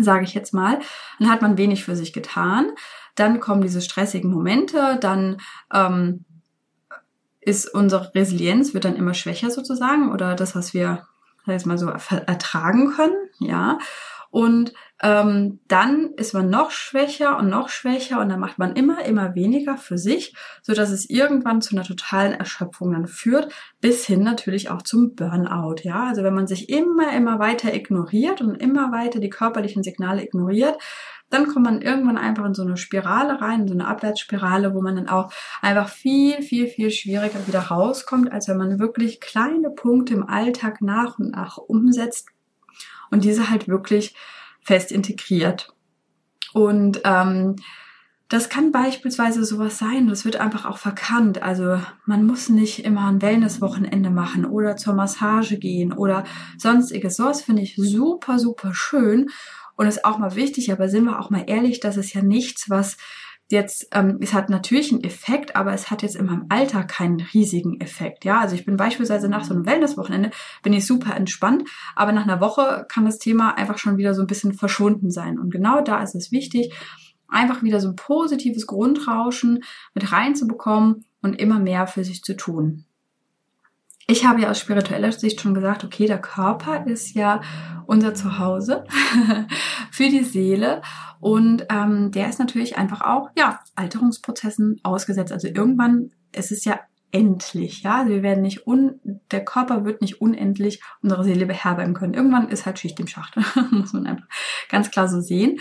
sage 0.00 0.24
ich 0.24 0.34
jetzt 0.34 0.52
mal. 0.52 0.80
Dann 1.20 1.30
hat 1.30 1.42
man 1.42 1.58
wenig 1.58 1.84
für 1.84 1.94
sich 1.94 2.12
getan. 2.12 2.72
Dann 3.14 3.38
kommen 3.38 3.62
diese 3.62 3.80
stressigen 3.80 4.32
Momente, 4.32 4.98
dann 5.00 5.36
ähm, 5.72 6.24
ist 7.46 7.72
unsere 7.72 8.12
Resilienz 8.14 8.74
wird 8.74 8.84
dann 8.84 8.96
immer 8.96 9.14
schwächer 9.14 9.50
sozusagen 9.50 10.12
oder 10.12 10.34
das, 10.34 10.54
was 10.54 10.74
wir 10.74 11.06
ich 11.46 11.64
mal 11.64 11.78
so 11.78 11.88
ertragen 11.88 12.90
können, 12.90 13.14
ja. 13.38 13.78
Und 14.30 14.74
ähm, 15.00 15.60
dann 15.68 16.10
ist 16.16 16.34
man 16.34 16.50
noch 16.50 16.72
schwächer 16.72 17.38
und 17.38 17.48
noch 17.48 17.68
schwächer 17.68 18.20
und 18.20 18.28
dann 18.28 18.40
macht 18.40 18.58
man 18.58 18.74
immer, 18.74 19.04
immer 19.04 19.34
weniger 19.36 19.76
für 19.76 19.96
sich, 19.96 20.34
so 20.60 20.74
dass 20.74 20.90
es 20.90 21.08
irgendwann 21.08 21.62
zu 21.62 21.76
einer 21.76 21.84
totalen 21.84 22.32
Erschöpfung 22.32 22.92
dann 22.92 23.06
führt, 23.06 23.52
bis 23.80 24.04
hin 24.04 24.24
natürlich 24.24 24.68
auch 24.68 24.82
zum 24.82 25.14
Burnout. 25.14 25.76
Ja, 25.84 26.06
also 26.08 26.24
wenn 26.24 26.34
man 26.34 26.48
sich 26.48 26.68
immer, 26.68 27.12
immer 27.14 27.38
weiter 27.38 27.72
ignoriert 27.72 28.40
und 28.40 28.56
immer 28.56 28.90
weiter 28.90 29.20
die 29.20 29.30
körperlichen 29.30 29.84
Signale 29.84 30.24
ignoriert, 30.24 30.76
dann 31.30 31.48
kommt 31.48 31.64
man 31.64 31.82
irgendwann 31.82 32.18
einfach 32.18 32.44
in 32.44 32.54
so 32.54 32.62
eine 32.62 32.76
Spirale 32.76 33.40
rein, 33.40 33.62
in 33.62 33.68
so 33.68 33.74
eine 33.74 33.88
Abwärtsspirale, 33.88 34.74
wo 34.74 34.80
man 34.80 34.96
dann 34.96 35.08
auch 35.08 35.32
einfach 35.60 35.88
viel, 35.88 36.42
viel, 36.42 36.68
viel 36.68 36.90
schwieriger 36.90 37.46
wieder 37.46 37.60
rauskommt, 37.60 38.30
als 38.32 38.48
wenn 38.48 38.58
man 38.58 38.78
wirklich 38.78 39.20
kleine 39.20 39.70
Punkte 39.70 40.14
im 40.14 40.28
Alltag 40.28 40.82
nach 40.82 41.18
und 41.18 41.32
nach 41.32 41.58
umsetzt 41.58 42.28
und 43.10 43.24
diese 43.24 43.50
halt 43.50 43.66
wirklich 43.66 44.14
fest 44.62 44.92
integriert. 44.92 45.74
Und 46.52 47.00
ähm, 47.04 47.56
das 48.28 48.48
kann 48.48 48.72
beispielsweise 48.72 49.44
sowas 49.44 49.78
sein, 49.78 50.08
das 50.08 50.24
wird 50.24 50.36
einfach 50.36 50.64
auch 50.64 50.78
verkannt. 50.78 51.42
Also 51.42 51.80
man 52.06 52.26
muss 52.26 52.48
nicht 52.48 52.84
immer 52.84 53.06
ein 53.06 53.22
Wellnesswochenende 53.22 54.10
machen 54.10 54.44
oder 54.44 54.76
zur 54.76 54.94
Massage 54.94 55.58
gehen 55.58 55.92
oder 55.92 56.24
sonstiges. 56.58 57.16
Sowas 57.16 57.42
finde 57.42 57.62
ich 57.62 57.76
super, 57.76 58.40
super 58.40 58.74
schön 58.74 59.28
und 59.76 59.86
ist 59.86 60.04
auch 60.04 60.18
mal 60.18 60.34
wichtig, 60.34 60.72
aber 60.72 60.88
sind 60.88 61.04
wir 61.04 61.20
auch 61.20 61.30
mal 61.30 61.44
ehrlich, 61.46 61.80
das 61.80 61.96
ist 61.96 62.12
ja 62.14 62.22
nichts, 62.22 62.68
was 62.68 62.96
jetzt, 63.48 63.88
ähm, 63.92 64.18
es 64.20 64.32
hat 64.32 64.50
natürlich 64.50 64.92
einen 64.92 65.04
Effekt, 65.04 65.54
aber 65.54 65.72
es 65.72 65.90
hat 65.90 66.02
jetzt 66.02 66.16
in 66.16 66.26
meinem 66.26 66.46
Alltag 66.48 66.88
keinen 66.88 67.20
riesigen 67.20 67.80
Effekt. 67.80 68.24
Ja, 68.24 68.40
also 68.40 68.56
ich 68.56 68.64
bin 68.64 68.76
beispielsweise 68.76 69.28
nach 69.28 69.44
so 69.44 69.54
einem 69.54 69.66
Wellnesswochenende 69.66 70.30
bin 70.62 70.72
ich 70.72 70.86
super 70.86 71.14
entspannt, 71.14 71.68
aber 71.94 72.12
nach 72.12 72.24
einer 72.24 72.40
Woche 72.40 72.86
kann 72.88 73.04
das 73.04 73.18
Thema 73.18 73.56
einfach 73.56 73.78
schon 73.78 73.98
wieder 73.98 74.14
so 74.14 74.22
ein 74.22 74.26
bisschen 74.26 74.52
verschwunden 74.52 75.10
sein. 75.10 75.38
Und 75.38 75.50
genau 75.50 75.80
da 75.80 76.02
ist 76.02 76.14
es 76.14 76.32
wichtig, 76.32 76.74
einfach 77.28 77.62
wieder 77.62 77.80
so 77.80 77.88
ein 77.88 77.96
positives 77.96 78.66
Grundrauschen 78.66 79.62
mit 79.94 80.10
reinzubekommen 80.10 81.04
und 81.22 81.34
immer 81.34 81.60
mehr 81.60 81.86
für 81.86 82.02
sich 82.02 82.22
zu 82.22 82.36
tun 82.36 82.85
ich 84.06 84.24
habe 84.24 84.42
ja 84.42 84.50
aus 84.50 84.60
spiritueller 84.60 85.12
Sicht 85.12 85.40
schon 85.40 85.54
gesagt, 85.54 85.84
okay, 85.84 86.06
der 86.06 86.20
Körper 86.20 86.86
ist 86.86 87.14
ja 87.14 87.40
unser 87.86 88.14
Zuhause 88.14 88.84
für 89.90 90.08
die 90.08 90.24
Seele 90.24 90.82
und 91.20 91.66
ähm, 91.70 92.12
der 92.12 92.28
ist 92.28 92.38
natürlich 92.38 92.76
einfach 92.76 93.00
auch 93.00 93.30
ja 93.36 93.60
Alterungsprozessen 93.74 94.80
ausgesetzt. 94.82 95.32
Also 95.32 95.48
irgendwann 95.48 96.10
es 96.36 96.50
ist 96.50 96.64
ja 96.64 96.80
endlich, 97.12 97.82
ja, 97.82 97.98
also 97.98 98.10
wir 98.10 98.22
werden 98.22 98.42
nicht 98.42 98.66
un, 98.66 99.00
der 99.30 99.44
Körper 99.44 99.84
wird 99.84 100.00
nicht 100.00 100.20
unendlich 100.20 100.82
unsere 101.02 101.24
Seele 101.24 101.46
beherbergen 101.46 101.94
können. 101.94 102.14
Irgendwann 102.14 102.48
ist 102.48 102.66
halt 102.66 102.78
Schicht 102.78 102.98
im 103.00 103.06
Schacht, 103.06 103.36
muss 103.70 103.92
man 103.92 104.06
einfach 104.06 104.26
ganz 104.68 104.90
klar 104.90 105.08
so 105.08 105.20
sehen. 105.20 105.58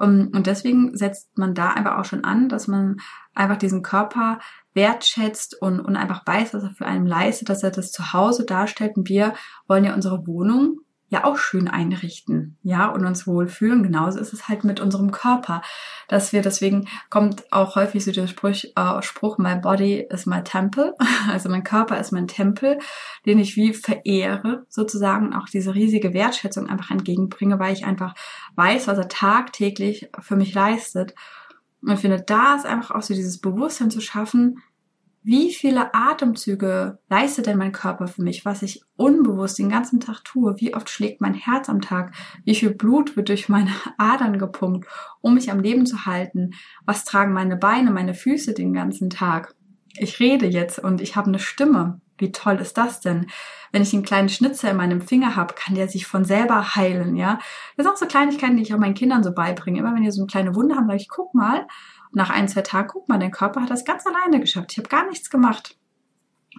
Ähm, 0.00 0.30
und 0.34 0.46
deswegen 0.46 0.96
setzt 0.96 1.36
man 1.38 1.54
da 1.54 1.70
einfach 1.70 1.98
auch 1.98 2.04
schon 2.04 2.24
an, 2.24 2.48
dass 2.48 2.68
man 2.68 2.96
einfach 3.34 3.56
diesen 3.56 3.82
Körper 3.82 4.38
wertschätzt 4.74 5.60
und, 5.60 5.80
und 5.80 5.96
einfach 5.96 6.26
weiß, 6.26 6.54
was 6.54 6.62
er 6.62 6.70
für 6.70 6.86
einen 6.86 7.06
leistet, 7.06 7.48
dass 7.48 7.62
er 7.62 7.70
das 7.70 7.90
zu 7.90 8.12
Hause 8.12 8.44
darstellt. 8.44 8.96
Und 8.96 9.08
wir 9.08 9.34
wollen 9.66 9.84
ja 9.84 9.94
unsere 9.94 10.26
Wohnung 10.26 10.80
ja 11.10 11.24
auch 11.24 11.38
schön 11.38 11.68
einrichten, 11.68 12.58
ja, 12.62 12.88
und 12.88 13.04
uns 13.04 13.26
wohlfühlen. 13.26 13.82
Genauso 13.82 14.18
ist 14.18 14.34
es 14.34 14.48
halt 14.48 14.64
mit 14.64 14.78
unserem 14.78 15.10
Körper, 15.10 15.62
dass 16.06 16.32
wir 16.32 16.42
deswegen 16.42 16.86
kommt 17.08 17.50
auch 17.50 17.76
häufig 17.76 18.04
so 18.04 18.12
der 18.12 18.26
Spruch, 18.26 18.64
äh, 18.76 19.02
Spruch 19.02 19.38
my 19.38 19.56
body 19.56 20.06
is 20.10 20.26
my 20.26 20.42
temple, 20.42 20.94
also 21.30 21.48
mein 21.48 21.64
Körper 21.64 21.98
ist 21.98 22.12
mein 22.12 22.28
Tempel, 22.28 22.78
den 23.24 23.38
ich 23.38 23.56
wie 23.56 23.72
verehre 23.72 24.66
sozusagen, 24.68 25.34
auch 25.34 25.48
diese 25.48 25.74
riesige 25.74 26.12
Wertschätzung 26.12 26.68
einfach 26.68 26.90
entgegenbringe, 26.90 27.58
weil 27.58 27.72
ich 27.72 27.86
einfach 27.86 28.14
weiß, 28.56 28.86
was 28.86 28.98
er 28.98 29.08
tagtäglich 29.08 30.10
für 30.20 30.36
mich 30.36 30.52
leistet. 30.52 31.14
Und 31.80 31.92
ich 31.92 32.00
finde, 32.00 32.20
da 32.20 32.56
ist 32.56 32.66
einfach 32.66 32.94
auch 32.94 33.02
so 33.02 33.14
dieses 33.14 33.38
Bewusstsein 33.38 33.90
zu 33.90 34.00
schaffen, 34.00 34.58
wie 35.22 35.52
viele 35.52 35.94
Atemzüge 35.94 36.98
leistet 37.10 37.46
denn 37.46 37.58
mein 37.58 37.72
Körper 37.72 38.06
für 38.06 38.22
mich, 38.22 38.44
was 38.44 38.62
ich 38.62 38.82
unbewusst 38.96 39.58
den 39.58 39.68
ganzen 39.68 40.00
Tag 40.00 40.24
tue? 40.24 40.54
Wie 40.58 40.74
oft 40.74 40.88
schlägt 40.88 41.20
mein 41.20 41.34
Herz 41.34 41.68
am 41.68 41.80
Tag? 41.80 42.14
Wie 42.44 42.54
viel 42.54 42.70
Blut 42.70 43.16
wird 43.16 43.28
durch 43.28 43.48
meine 43.48 43.70
Adern 43.98 44.38
gepumpt, 44.38 44.86
um 45.20 45.34
mich 45.34 45.50
am 45.50 45.60
Leben 45.60 45.86
zu 45.86 46.06
halten? 46.06 46.52
Was 46.86 47.04
tragen 47.04 47.32
meine 47.32 47.56
Beine, 47.56 47.90
meine 47.90 48.14
Füße 48.14 48.54
den 48.54 48.72
ganzen 48.72 49.10
Tag? 49.10 49.54
Ich 49.98 50.20
rede 50.20 50.46
jetzt 50.46 50.78
und 50.78 51.00
ich 51.00 51.16
habe 51.16 51.28
eine 51.28 51.38
Stimme. 51.38 52.00
Wie 52.18 52.32
toll 52.32 52.56
ist 52.56 52.76
das 52.78 53.00
denn? 53.00 53.26
Wenn 53.70 53.82
ich 53.82 53.92
einen 53.92 54.02
kleinen 54.02 54.28
Schnitzer 54.28 54.70
in 54.70 54.76
meinem 54.76 55.00
Finger 55.00 55.36
habe, 55.36 55.54
kann 55.54 55.74
der 55.74 55.88
sich 55.88 56.06
von 56.06 56.24
selber 56.24 56.74
heilen, 56.74 57.16
ja? 57.16 57.38
Das 57.76 57.84
sind 57.84 57.92
auch 57.92 57.96
so 57.96 58.06
Kleinigkeiten, 58.06 58.56
die 58.56 58.62
ich 58.62 58.74
auch 58.74 58.78
meinen 58.78 58.94
Kindern 58.94 59.22
so 59.22 59.32
beibringe. 59.32 59.78
Immer 59.78 59.94
wenn 59.94 60.02
ihr 60.02 60.12
so 60.12 60.22
eine 60.22 60.26
kleine 60.26 60.54
Wunde 60.54 60.74
habt, 60.74 60.86
sage 60.86 61.00
ich, 61.00 61.08
guck 61.08 61.34
mal, 61.34 61.66
nach 62.12 62.30
ein, 62.30 62.48
zwei 62.48 62.62
Tagen, 62.62 62.88
guck 62.88 63.08
mal, 63.08 63.18
dein 63.18 63.30
Körper 63.30 63.62
hat 63.62 63.70
das 63.70 63.84
ganz 63.84 64.04
alleine 64.06 64.40
geschafft. 64.40 64.72
Ich 64.72 64.78
habe 64.78 64.88
gar 64.88 65.06
nichts 65.08 65.30
gemacht. 65.30 65.76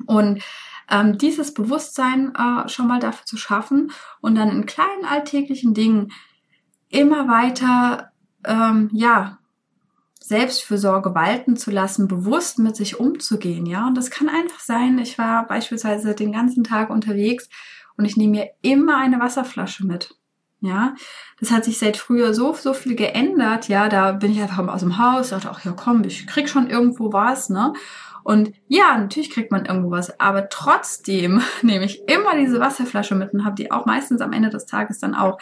Und 0.05 0.41
ähm, 0.89 1.17
dieses 1.17 1.53
Bewusstsein 1.53 2.33
äh, 2.35 2.67
schon 2.67 2.87
mal 2.87 2.99
dafür 2.99 3.25
zu 3.25 3.37
schaffen 3.37 3.91
und 4.21 4.35
dann 4.35 4.49
in 4.49 4.65
kleinen 4.65 5.05
alltäglichen 5.05 5.73
Dingen 5.73 6.11
immer 6.89 7.27
weiter, 7.27 8.11
ähm, 8.45 8.89
ja, 8.93 9.39
Selbstfürsorge 10.21 11.15
walten 11.15 11.57
zu 11.57 11.71
lassen, 11.71 12.07
bewusst 12.07 12.59
mit 12.59 12.75
sich 12.75 12.99
umzugehen, 12.99 13.65
ja. 13.65 13.87
Und 13.87 13.95
das 13.95 14.11
kann 14.11 14.29
einfach 14.29 14.59
sein, 14.59 14.99
ich 14.99 15.17
war 15.17 15.47
beispielsweise 15.47 16.13
den 16.13 16.31
ganzen 16.31 16.63
Tag 16.63 16.89
unterwegs 16.89 17.49
und 17.97 18.05
ich 18.05 18.15
nehme 18.15 18.31
mir 18.31 18.49
immer 18.61 18.97
eine 18.97 19.19
Wasserflasche 19.19 19.85
mit. 19.85 20.18
Ja, 20.61 20.95
das 21.39 21.51
hat 21.51 21.63
sich 21.63 21.79
seit 21.79 21.95
früher 21.95 22.33
so, 22.33 22.53
so 22.53 22.73
viel 22.73 22.95
geändert. 22.95 23.69
Ja, 23.69 23.87
da 23.87 24.11
bin 24.11 24.31
ich 24.31 24.41
einfach 24.41 24.67
aus 24.67 24.81
dem 24.81 24.97
Haus, 24.97 25.29
dachte 25.29 25.49
auch, 25.49 25.61
ja 25.61 25.71
komm, 25.71 26.03
ich 26.03 26.27
krieg 26.27 26.49
schon 26.49 26.69
irgendwo 26.69 27.13
was, 27.13 27.49
ne? 27.49 27.73
Und 28.23 28.51
ja, 28.67 28.97
natürlich 28.97 29.29
kriegt 29.29 29.51
man 29.51 29.65
irgendwo 29.65 29.91
was, 29.91 30.19
aber 30.19 30.49
trotzdem 30.49 31.41
nehme 31.61 31.85
ich 31.85 32.07
immer 32.09 32.35
diese 32.35 32.59
Wasserflasche 32.59 33.15
mit 33.15 33.33
und 33.33 33.45
habe 33.45 33.55
die 33.55 33.71
auch 33.71 33.85
meistens 33.85 34.21
am 34.21 34.33
Ende 34.33 34.49
des 34.49 34.65
Tages 34.65 34.99
dann 34.99 35.15
auch 35.15 35.39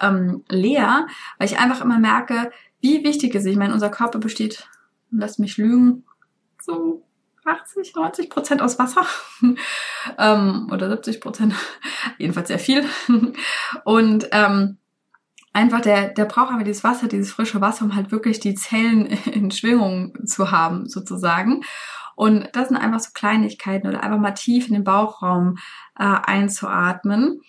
ähm, 0.00 0.44
leer, 0.48 1.06
weil 1.38 1.46
ich 1.46 1.58
einfach 1.58 1.82
immer 1.82 1.98
merke, 1.98 2.50
wie 2.80 3.04
wichtig 3.04 3.34
es 3.34 3.44
ist. 3.44 3.50
Ich 3.50 3.56
meine, 3.56 3.74
unser 3.74 3.90
Körper 3.90 4.18
besteht, 4.18 4.68
lasst 5.10 5.38
mich 5.38 5.58
lügen, 5.58 6.04
so 6.60 7.04
80, 7.44 7.94
90 7.94 8.30
Prozent 8.30 8.62
aus 8.62 8.78
Wasser 8.78 9.06
ähm, 10.18 10.68
oder 10.72 10.88
70 10.88 11.20
Prozent, 11.20 11.54
jedenfalls 12.18 12.48
sehr 12.48 12.58
viel. 12.58 12.84
Und 13.84 14.28
ähm, 14.32 14.78
einfach 15.52 15.80
der, 15.80 16.08
der 16.08 16.24
braucht 16.24 16.52
aber 16.52 16.64
dieses 16.64 16.84
Wasser, 16.84 17.08
dieses 17.08 17.32
frische 17.32 17.60
Wasser, 17.60 17.84
um 17.84 17.94
halt 17.94 18.12
wirklich 18.12 18.40
die 18.40 18.54
Zellen 18.54 19.06
in 19.06 19.50
Schwingung 19.50 20.26
zu 20.26 20.50
haben, 20.50 20.88
sozusagen. 20.88 21.62
Und 22.16 22.48
das 22.52 22.68
sind 22.68 22.76
einfach 22.76 23.00
so 23.00 23.10
Kleinigkeiten 23.12 23.88
oder 23.88 24.02
einfach 24.02 24.18
mal 24.18 24.32
tief 24.32 24.68
in 24.68 24.74
den 24.74 24.84
Bauchraum 24.84 25.56
äh, 25.98 26.04
einzuatmen. 26.04 27.40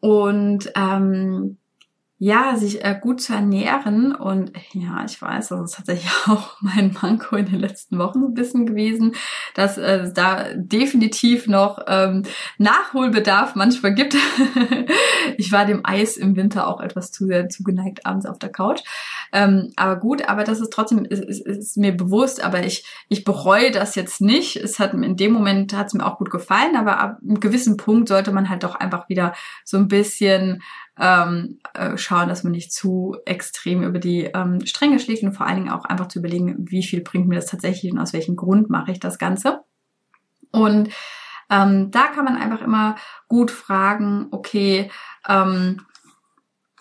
Und 0.00 0.70
ähm, 0.76 1.58
ja, 2.18 2.56
sich 2.56 2.84
äh, 2.84 2.96
gut 3.00 3.20
zu 3.20 3.34
ernähren. 3.34 4.14
Und 4.14 4.52
ja, 4.72 5.04
ich 5.04 5.20
weiß, 5.20 5.48
das 5.48 5.60
ist 5.60 5.76
tatsächlich 5.76 6.10
auch 6.26 6.56
mein 6.60 6.96
Manko 7.00 7.36
in 7.36 7.46
den 7.46 7.60
letzten 7.60 7.98
Wochen 7.98 8.20
so 8.20 8.28
ein 8.28 8.34
bisschen 8.34 8.66
gewesen, 8.66 9.14
dass 9.54 9.78
äh, 9.78 10.12
da 10.12 10.54
definitiv 10.54 11.48
noch 11.48 11.80
ähm, 11.86 12.22
Nachholbedarf 12.58 13.56
manchmal 13.56 13.94
gibt. 13.94 14.16
ich 15.36 15.50
war 15.50 15.66
dem 15.66 15.80
Eis 15.84 16.16
im 16.16 16.36
Winter 16.36 16.68
auch 16.68 16.80
etwas 16.80 17.10
zu 17.10 17.26
sehr 17.26 17.48
zugeneigt 17.48 18.06
abends 18.06 18.26
auf 18.26 18.38
der 18.38 18.50
Couch. 18.50 18.82
Ähm, 19.32 19.72
aber 19.74 19.96
gut, 19.96 20.28
aber 20.28 20.44
das 20.44 20.60
ist 20.60 20.72
trotzdem, 20.72 21.04
ist, 21.04 21.24
ist, 21.24 21.44
ist 21.44 21.76
mir 21.76 21.96
bewusst, 21.96 22.44
aber 22.44 22.64
ich, 22.64 22.86
ich 23.08 23.24
bereue 23.24 23.72
das 23.72 23.96
jetzt 23.96 24.20
nicht. 24.20 24.56
Es 24.56 24.78
hat 24.78 24.94
in 24.94 25.16
dem 25.16 25.32
Moment 25.32 25.76
hat 25.76 25.88
es 25.88 25.94
mir 25.94 26.06
auch 26.06 26.18
gut 26.18 26.30
gefallen, 26.30 26.76
aber 26.76 27.00
ab 27.00 27.18
einem 27.22 27.40
gewissen 27.40 27.76
Punkt 27.76 28.08
sollte 28.08 28.30
man 28.30 28.48
halt 28.48 28.62
doch 28.62 28.76
einfach 28.76 29.08
wieder 29.08 29.34
so 29.64 29.76
ein 29.76 29.88
bisschen 29.88 30.62
ähm, 30.98 31.58
äh, 31.74 31.96
schauen, 31.96 32.28
dass 32.28 32.44
man 32.44 32.52
nicht 32.52 32.72
zu 32.72 33.16
extrem 33.26 33.82
über 33.82 33.98
die 33.98 34.24
ähm, 34.24 34.64
Stränge 34.66 34.98
schlägt 34.98 35.22
und 35.22 35.32
vor 35.32 35.46
allen 35.46 35.56
Dingen 35.56 35.70
auch 35.70 35.84
einfach 35.84 36.08
zu 36.08 36.18
überlegen, 36.18 36.56
wie 36.58 36.82
viel 36.82 37.00
bringt 37.02 37.28
mir 37.28 37.36
das 37.36 37.46
tatsächlich 37.46 37.92
und 37.92 37.98
aus 37.98 38.12
welchem 38.12 38.36
Grund 38.36 38.70
mache 38.70 38.92
ich 38.92 39.00
das 39.00 39.18
Ganze. 39.18 39.64
Und 40.50 40.90
Ähm, 41.50 41.90
da 41.90 42.06
kann 42.06 42.24
man 42.24 42.38
einfach 42.38 42.62
immer 42.62 42.96
gut 43.28 43.50
fragen, 43.50 44.28
okay, 44.30 44.90
ähm, 45.28 45.82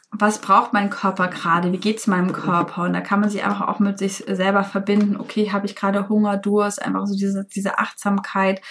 was 0.10 0.40
braucht 0.40 0.72
mein 0.72 0.90
Körper 0.90 1.28
gerade? 1.28 1.74
Wie 1.74 1.80
geht's 1.80 2.08
meinem 2.08 2.32
Körper? 2.32 2.84
Und 2.84 2.94
da 2.94 3.02
kann 3.02 3.20
man 3.20 3.30
sich 3.30 3.44
einfach 3.44 3.68
auch 3.68 3.80
mit 3.80 3.98
sich 4.00 4.24
selber 4.26 4.64
verbinden. 4.64 5.18
Okay, 5.18 5.52
habe 5.52 5.66
ich 5.66 5.76
gerade 5.76 6.08
Hunger, 6.08 6.38
Durst? 6.38 6.82
Einfach 6.82 7.06
so 7.08 7.16
diese, 7.16 7.46
diese 7.46 7.78
Achtsamkeit 7.78 8.62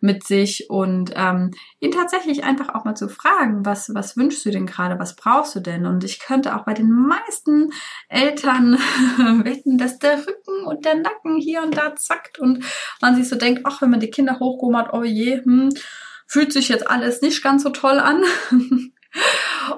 mit 0.00 0.24
sich 0.24 0.68
und 0.68 1.12
ähm, 1.14 1.52
ihn 1.80 1.90
tatsächlich 1.90 2.44
einfach 2.44 2.74
auch 2.74 2.84
mal 2.84 2.94
zu 2.94 3.08
fragen, 3.08 3.64
was, 3.64 3.94
was 3.94 4.16
wünschst 4.16 4.44
du 4.44 4.50
denn 4.50 4.66
gerade, 4.66 4.98
was 4.98 5.16
brauchst 5.16 5.54
du 5.54 5.60
denn? 5.60 5.86
Und 5.86 6.04
ich 6.04 6.20
könnte 6.20 6.56
auch 6.56 6.64
bei 6.64 6.74
den 6.74 6.90
meisten 6.90 7.72
Eltern 8.08 8.74
wetten, 9.44 9.78
dass 9.78 9.98
der 9.98 10.18
Rücken 10.18 10.64
und 10.66 10.84
der 10.84 10.96
Nacken 10.96 11.36
hier 11.36 11.62
und 11.62 11.76
da 11.76 11.96
zackt 11.96 12.38
und 12.38 12.64
man 13.00 13.16
sich 13.16 13.28
so 13.28 13.36
denkt, 13.36 13.62
ach, 13.64 13.82
wenn 13.82 13.90
man 13.90 14.00
die 14.00 14.10
Kinder 14.10 14.38
hochgehoben 14.38 14.76
hat, 14.76 14.92
oh 14.92 15.04
je, 15.04 15.42
hm, 15.42 15.70
fühlt 16.26 16.52
sich 16.52 16.68
jetzt 16.68 16.86
alles 16.86 17.22
nicht 17.22 17.42
ganz 17.42 17.62
so 17.62 17.70
toll 17.70 17.98
an. 17.98 18.22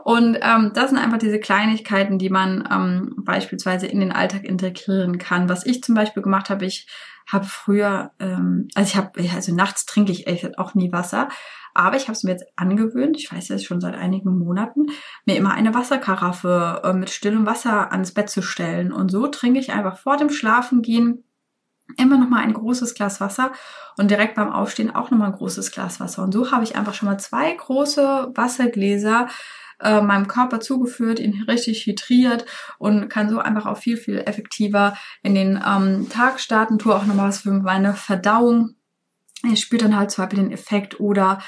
Und 0.05 0.39
ähm, 0.41 0.73
das 0.75 0.91
sind 0.91 0.99
einfach 0.99 1.19
diese 1.19 1.41
Kleinigkeiten, 1.41 2.19
die 2.19 2.31
man 2.31 2.69
ähm, 2.71 3.15
beispielsweise 3.25 3.87
in 3.87 4.01
den 4.01 4.13
Alltag 4.13 4.45
integrieren 4.45 5.19
kann. 5.19 5.49
Was 5.49 5.67
ich 5.67 5.83
zum 5.83 5.95
Beispiel 5.95 6.23
gemacht 6.23 6.51
habe, 6.51 6.65
ich 6.65 6.87
habe 7.31 7.45
früher, 7.45 8.13
ähm, 8.19 8.69
also 8.75 8.89
ich 8.89 8.97
habe, 8.97 9.21
also 9.35 9.55
nachts 9.55 9.87
trinke 9.87 10.13
ich 10.13 10.27
echt 10.27 10.59
auch 10.59 10.75
nie 10.75 10.93
Wasser, 10.93 11.29
aber 11.75 11.97
ich 11.97 12.05
habe 12.05 12.13
es 12.13 12.25
mir 12.25 12.33
jetzt 12.33 12.47
angewöhnt, 12.57 13.17
ich 13.17 13.33
weiß 13.33 13.49
jetzt 13.49 13.65
schon 13.65 13.81
seit 13.81 13.95
einigen 13.95 14.37
Monaten, 14.39 14.87
mir 15.25 15.37
immer 15.37 15.53
eine 15.53 15.75
Wasserkaraffe 15.75 16.81
äh, 16.85 16.93
mit 16.93 17.11
stillem 17.11 17.47
Wasser 17.47 17.93
ans 17.93 18.13
Bett 18.13 18.29
zu 18.29 18.43
stellen. 18.43 18.93
Und 18.93 19.11
so 19.11 19.29
trinke 19.29 19.61
ich 19.61 19.73
einfach 19.73 19.99
vor 19.99 20.17
dem 20.17 20.31
Schlafengehen 20.31 21.25
immer 21.97 22.19
noch 22.19 22.29
mal 22.29 22.43
ein 22.43 22.53
großes 22.53 22.95
Glas 22.95 23.21
Wasser 23.21 23.53
und 23.97 24.11
direkt 24.11 24.35
beim 24.35 24.53
Aufstehen 24.53 24.95
auch 24.95 25.11
noch 25.11 25.19
mal 25.19 25.27
ein 25.27 25.33
großes 25.33 25.73
Glas 25.73 26.01
Wasser. 26.01 26.23
Und 26.23 26.33
so 26.33 26.51
habe 26.51 26.65
ich 26.65 26.77
einfach 26.77 26.95
schon 26.95 27.09
mal 27.09 27.19
zwei 27.19 27.53
große 27.53 28.33
Wassergläser 28.35 29.29
äh, 29.83 30.01
meinem 30.01 30.29
Körper 30.29 30.61
zugeführt, 30.61 31.21
ihn 31.21 31.45
richtig 31.49 31.87
hydriert 31.87 32.45
und 32.79 33.09
kann 33.09 33.31
so 33.31 33.39
einfach 33.39 33.67
auch 33.67 33.79
viel, 33.79 33.97
viel 33.97 34.19
effektiver 34.19 34.97
in 35.23 35.35
den 35.35 35.63
ähm, 35.67 36.09
Tag 36.09 36.41
starten. 36.41 36.79
Tue 36.79 36.95
auch 36.95 37.07
noch 37.07 37.15
mal 37.15 37.29
was 37.29 37.41
für 37.41 37.53
meine 37.53 37.95
Verdauung. 37.95 38.77
Ich 39.51 39.61
spüre 39.61 39.83
dann 39.83 39.97
halt 39.97 40.11
zum 40.11 40.25
Beispiel 40.25 40.45
den 40.45 40.53
Effekt 40.53 41.01
oder 41.01 41.39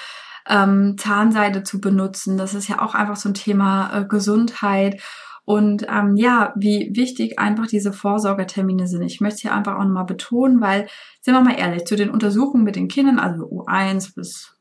ähm, 0.48 0.96
Zahnseide 0.98 1.62
zu 1.62 1.80
benutzen. 1.80 2.38
Das 2.38 2.54
ist 2.54 2.68
ja 2.68 2.80
auch 2.80 2.94
einfach 2.94 3.16
so 3.16 3.28
ein 3.28 3.34
Thema 3.34 3.96
äh, 3.96 4.04
Gesundheit 4.04 5.00
und 5.44 5.86
ähm, 5.88 6.16
ja, 6.16 6.52
wie 6.56 6.92
wichtig 6.94 7.38
einfach 7.38 7.66
diese 7.66 7.92
Vorsorgetermine 7.92 8.86
sind. 8.86 9.02
Ich 9.02 9.20
möchte 9.20 9.42
hier 9.42 9.54
einfach 9.54 9.74
auch 9.74 9.84
nochmal 9.84 10.04
betonen, 10.04 10.60
weil, 10.60 10.88
sind 11.20 11.34
wir 11.34 11.40
mal 11.40 11.58
ehrlich, 11.58 11.84
zu 11.84 11.96
den 11.96 12.10
Untersuchungen 12.10 12.64
mit 12.64 12.76
den 12.76 12.88
Kindern, 12.88 13.18
also 13.18 13.44
U1 13.44 14.14
bis 14.14 14.56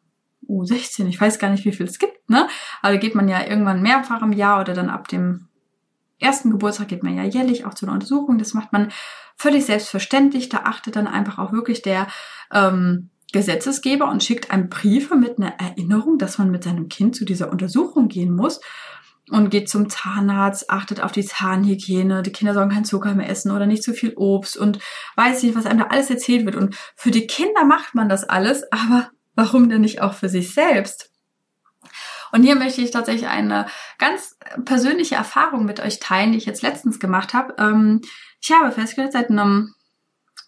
U16, 0.52 1.08
ich 1.08 1.20
weiß 1.20 1.40
gar 1.40 1.50
nicht, 1.50 1.66
wie 1.66 1.72
viel 1.72 1.86
es 1.86 2.00
gibt, 2.00 2.30
ne? 2.30 2.48
Aber 2.82 2.98
geht 2.98 3.16
man 3.16 3.30
ja 3.30 3.46
irgendwann 3.46 3.82
mehrfach 3.82 4.22
im 4.22 4.34
Jahr 4.34 4.62
oder 4.62 4.74
dann 4.74 4.90
ab 4.90 5.08
dem 5.08 5.48
ersten 6.20 6.52
Geburtstag 6.52 6.90
geht 6.90 7.04
man 7.04 7.16
ja 7.16 7.24
jährlich 7.24 7.66
auch 7.66 7.74
zu 7.74 7.86
einer 7.86 7.94
Untersuchung. 7.94 8.38
Das 8.38 8.54
macht 8.54 8.72
man 8.72 8.92
völlig 9.36 9.66
selbstverständlich. 9.66 10.50
Da 10.50 10.60
achtet 10.66 10.96
dann 10.96 11.08
einfach 11.08 11.40
auch 11.40 11.52
wirklich 11.52 11.82
der 11.82 12.08
ähm, 12.54 13.10
Gesetzesgeber 13.34 14.10
und 14.10 14.24
schickt 14.24 14.52
einem 14.52 14.70
Briefe 14.70 15.16
mit 15.16 15.40
einer 15.40 15.54
Erinnerung, 15.60 16.18
dass 16.18 16.38
man 16.38 16.52
mit 16.52 16.64
seinem 16.64 16.90
Kind 16.90 17.16
zu 17.16 17.26
dieser 17.26 17.52
Untersuchung 17.52 18.08
gehen 18.08 18.36
muss 18.36 18.62
und 19.30 19.50
geht 19.50 19.70
zum 19.70 19.90
Zahnarzt, 19.90 20.70
achtet 20.70 21.02
auf 21.02 21.14
die 21.14 21.26
Zahnhygiene, 21.26 22.22
die 22.22 22.34
Kinder 22.34 22.54
sollen 22.54 22.70
keinen 22.70 22.86
Zucker 22.86 23.16
mehr 23.16 23.30
essen 23.30 23.52
oder 23.52 23.66
nicht 23.66 23.84
zu 23.84 23.94
viel 23.94 24.14
Obst 24.16 24.58
und 24.58 24.80
weiß 25.16 25.44
nicht, 25.44 25.56
was 25.56 25.66
einem 25.66 25.80
da 25.80 25.86
alles 25.86 26.10
erzählt 26.10 26.46
wird. 26.46 26.56
Und 26.56 26.76
für 26.96 27.12
die 27.12 27.28
Kinder 27.28 27.64
macht 27.64 27.96
man 27.96 28.10
das 28.10 28.26
alles, 28.26 28.64
aber 28.72 29.10
warum 29.36 29.70
denn 29.70 29.82
nicht 29.82 30.02
auch 30.02 30.14
für 30.14 30.30
sich 30.30 30.54
selbst? 30.54 31.12
Und 32.32 32.44
hier 32.44 32.56
möchte 32.56 32.82
ich 32.82 32.92
tatsächlich 32.92 33.28
eine 33.28 33.66
ganz 33.98 34.38
persönliche 34.64 35.16
Erfahrung 35.16 35.66
mit 35.66 35.80
euch 35.80 36.00
teilen, 36.00 36.32
die 36.32 36.38
ich 36.38 36.46
jetzt 36.46 36.62
letztens 36.62 37.00
gemacht 37.00 37.34
habe. 37.34 37.56
Ähm, 37.58 38.02
ich 38.42 38.52
habe 38.52 38.72
festgestellt, 38.72 39.14
seit 39.14 39.30
einem 39.30 39.74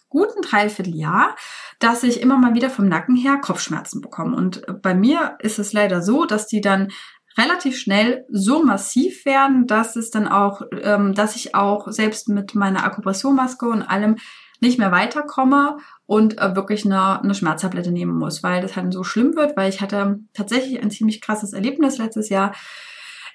guten 0.08 0.42
Dreivierteljahr, 0.42 1.36
dass 1.80 2.04
ich 2.04 2.20
immer 2.20 2.38
mal 2.38 2.54
wieder 2.54 2.70
vom 2.70 2.88
Nacken 2.88 3.16
her 3.16 3.38
Kopfschmerzen 3.38 4.00
bekomme. 4.00 4.36
Und 4.36 4.64
bei 4.80 4.94
mir 4.94 5.36
ist 5.40 5.58
es 5.58 5.72
leider 5.72 6.02
so, 6.02 6.24
dass 6.24 6.46
die 6.46 6.60
dann 6.60 6.92
relativ 7.36 7.76
schnell 7.76 8.24
so 8.30 8.62
massiv 8.62 9.24
werden, 9.24 9.66
dass 9.66 9.96
es 9.96 10.10
dann 10.10 10.28
auch, 10.28 10.62
ähm, 10.82 11.14
dass 11.14 11.34
ich 11.36 11.54
auch 11.54 11.88
selbst 11.88 12.28
mit 12.28 12.54
meiner 12.54 12.84
Akupressurmaske 12.84 13.66
und 13.66 13.82
allem 13.82 14.16
nicht 14.60 14.78
mehr 14.78 14.92
weiterkomme 14.92 15.78
und 16.06 16.38
äh, 16.38 16.54
wirklich 16.54 16.84
eine, 16.84 17.20
eine 17.22 17.34
Schmerztablette 17.34 17.90
nehmen 17.90 18.16
muss, 18.16 18.42
weil 18.42 18.60
das 18.60 18.76
halt 18.76 18.92
so 18.92 19.04
schlimm 19.04 19.36
wird, 19.36 19.56
weil 19.56 19.68
ich 19.68 19.80
hatte 19.80 20.20
tatsächlich 20.32 20.82
ein 20.82 20.90
ziemlich 20.90 21.20
krasses 21.20 21.52
Erlebnis 21.52 21.98
letztes 21.98 22.28
Jahr. 22.28 22.52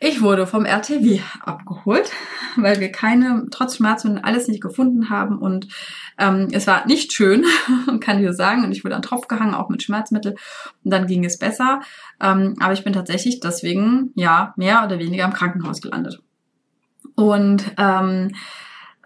Ich 0.02 0.22
wurde 0.22 0.48
vom 0.48 0.64
RTW 0.64 1.20
abgeholt, 1.42 2.12
weil 2.56 2.80
wir 2.80 2.92
keine, 2.92 3.48
trotz 3.52 3.76
Schmerzen 3.76 4.24
alles 4.24 4.48
nicht 4.48 4.62
gefunden 4.62 5.10
haben 5.10 5.40
und 5.40 5.68
ähm, 6.18 6.48
es 6.52 6.68
war 6.68 6.86
nicht 6.88 7.12
schön, 7.12 7.46
kann 8.00 8.20
ich 8.20 8.28
so 8.28 8.34
sagen. 8.34 8.64
Und 8.64 8.72
ich 8.72 8.84
wurde 8.86 8.96
an 8.96 9.02
Tropf 9.02 9.28
gehangen, 9.28 9.54
auch 9.54 9.70
mit 9.70 9.84
Schmerzmittel 9.84 10.36
und 10.84 10.92
dann 10.92 11.08
ging 11.08 11.26
es 11.26 11.38
besser. 11.38 11.82
Ähm, 12.22 12.56
aber 12.60 12.74
ich 12.74 12.84
bin 12.84 12.94
tatsächlich 12.94 13.40
deswegen, 13.40 14.12
ja, 14.16 14.54
mehr 14.56 14.84
oder 14.86 15.00
weniger 15.00 15.26
im 15.26 15.34
Krankenhaus 15.34 15.82
gelandet. 15.82 16.22
Und 17.16 17.72
ähm, 17.78 18.32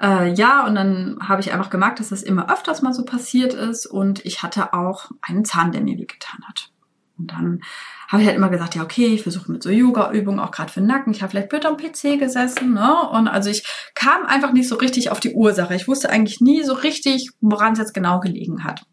äh, 0.04 0.34
ja, 0.34 0.66
und 0.68 0.76
dann 0.76 1.18
habe 1.22 1.42
ich 1.42 1.54
einfach 1.54 1.70
gemerkt, 1.70 2.00
dass 2.00 2.10
das 2.10 2.24
immer 2.24 2.52
öfters 2.52 2.82
mal 2.82 2.94
so 2.94 3.06
passiert 3.06 3.54
ist 3.54 3.86
und 3.86 4.26
ich 4.26 4.44
hatte 4.44 4.74
auch 4.74 5.10
einen 5.22 5.46
Zahn, 5.46 5.72
der 5.72 5.82
mir 5.82 5.98
wehgetan 5.98 6.42
hat. 6.46 6.70
Und 7.18 7.32
dann 7.32 7.62
habe 8.10 8.22
ich 8.22 8.28
halt 8.28 8.38
immer 8.38 8.50
gesagt, 8.50 8.76
ja, 8.76 8.84
okay, 8.84 9.08
ich 9.08 9.24
versuche 9.24 9.52
mit 9.52 9.64
so 9.64 9.70
Yoga-Übungen, 9.70 10.40
auch 10.40 10.52
gerade 10.52 10.72
für 10.72 10.82
den 10.82 10.88
Nacken. 10.88 11.14
Ich 11.14 11.22
habe 11.22 11.32
vielleicht 11.32 11.50
blöd 11.50 11.66
am 11.66 11.78
PC 11.78 12.20
gesessen, 12.20 12.74
ne? 12.74 13.10
Und 13.12 13.28
also 13.28 13.50
ich 13.50 13.66
kam 13.96 14.26
einfach 14.26 14.52
nicht 14.52 14.68
so 14.68 14.76
richtig 14.76 15.10
auf 15.10 15.20
die 15.20 15.34
Ursache. 15.34 15.76
Ich 15.76 15.88
wusste 15.88 16.10
eigentlich 16.10 16.42
nie 16.42 16.64
so 16.64 16.74
richtig, 16.74 17.30
woran 17.40 17.74
es 17.74 17.80
jetzt 17.80 17.94
genau 17.94 18.20
gelegen 18.20 18.64
hat. 18.64 18.84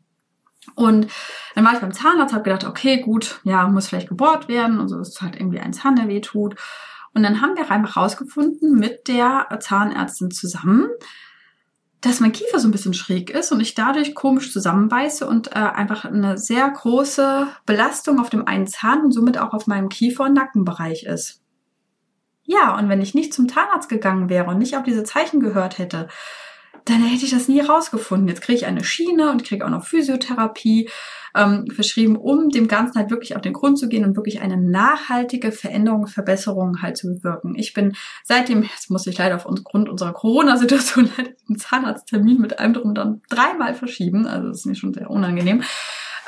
Und 0.76 1.08
dann 1.54 1.64
war 1.64 1.72
ich 1.72 1.80
beim 1.80 1.92
Zahnarzt, 1.92 2.34
habe 2.34 2.44
gedacht, 2.44 2.64
okay, 2.64 3.00
gut, 3.00 3.40
ja, 3.44 3.66
muss 3.66 3.88
vielleicht 3.88 4.08
gebohrt 4.08 4.48
werden. 4.48 4.78
Und 4.78 4.88
so 4.88 5.00
ist 5.00 5.20
halt 5.22 5.36
irgendwie 5.36 5.60
ein 5.60 5.72
Zahn, 5.72 5.96
der 5.96 6.06
weh 6.06 6.20
tut. 6.20 6.54
Und 7.14 7.22
dann 7.22 7.40
haben 7.40 7.56
wir 7.56 7.70
einfach 7.70 7.96
rausgefunden 7.96 8.74
mit 8.74 9.08
der 9.08 9.46
Zahnärztin 9.60 10.30
zusammen, 10.30 10.88
dass 12.00 12.20
mein 12.20 12.32
Kiefer 12.32 12.58
so 12.58 12.68
ein 12.68 12.70
bisschen 12.70 12.94
schräg 12.94 13.30
ist 13.30 13.52
und 13.52 13.60
ich 13.60 13.74
dadurch 13.74 14.14
komisch 14.14 14.52
zusammenbeiße 14.52 15.26
und 15.26 15.48
äh, 15.48 15.58
einfach 15.58 16.04
eine 16.04 16.38
sehr 16.38 16.68
große 16.68 17.48
Belastung 17.66 18.20
auf 18.20 18.30
dem 18.30 18.46
einen 18.46 18.66
Zahn 18.66 19.04
und 19.04 19.12
somit 19.12 19.38
auch 19.38 19.52
auf 19.52 19.66
meinem 19.66 19.88
Kiefer- 19.88 20.24
und 20.24 20.34
Nackenbereich 20.34 21.04
ist. 21.04 21.42
Ja, 22.42 22.76
und 22.78 22.88
wenn 22.88 23.02
ich 23.02 23.14
nicht 23.14 23.34
zum 23.34 23.48
Zahnarzt 23.48 23.88
gegangen 23.88 24.28
wäre 24.28 24.46
und 24.46 24.58
nicht 24.58 24.76
auf 24.76 24.82
diese 24.82 25.04
Zeichen 25.04 25.40
gehört 25.40 25.78
hätte, 25.78 26.08
dann 26.84 27.02
hätte 27.02 27.24
ich 27.24 27.30
das 27.30 27.48
nie 27.48 27.60
rausgefunden. 27.60 28.28
Jetzt 28.28 28.42
kriege 28.42 28.58
ich 28.58 28.66
eine 28.66 28.84
Schiene 28.84 29.30
und 29.30 29.44
kriege 29.44 29.64
auch 29.64 29.70
noch 29.70 29.84
Physiotherapie 29.84 30.88
ähm, 31.34 31.66
verschrieben, 31.72 32.16
um 32.16 32.48
dem 32.48 32.68
Ganzen 32.68 32.98
halt 32.98 33.10
wirklich 33.10 33.36
auf 33.36 33.42
den 33.42 33.52
Grund 33.52 33.78
zu 33.78 33.88
gehen 33.88 34.04
und 34.04 34.16
wirklich 34.16 34.40
eine 34.40 34.56
nachhaltige 34.56 35.52
Veränderung, 35.52 36.06
Verbesserung 36.06 36.82
halt 36.82 36.96
zu 36.96 37.08
bewirken. 37.08 37.54
Ich 37.56 37.72
bin 37.72 37.94
seitdem, 38.24 38.62
jetzt 38.62 38.90
muss 38.90 39.06
ich 39.06 39.18
leider 39.18 39.36
aufgrund 39.36 39.88
unserer 39.88 40.12
Corona-Situation 40.12 41.10
leider 41.16 41.30
den 41.48 41.58
Zahnarzttermin 41.58 42.40
mit 42.40 42.58
einem 42.58 42.74
drum 42.74 42.94
dann 42.94 43.22
dreimal 43.28 43.74
verschieben, 43.74 44.26
also 44.26 44.48
das 44.48 44.58
ist 44.58 44.66
mir 44.66 44.74
schon 44.74 44.94
sehr 44.94 45.10
unangenehm 45.10 45.62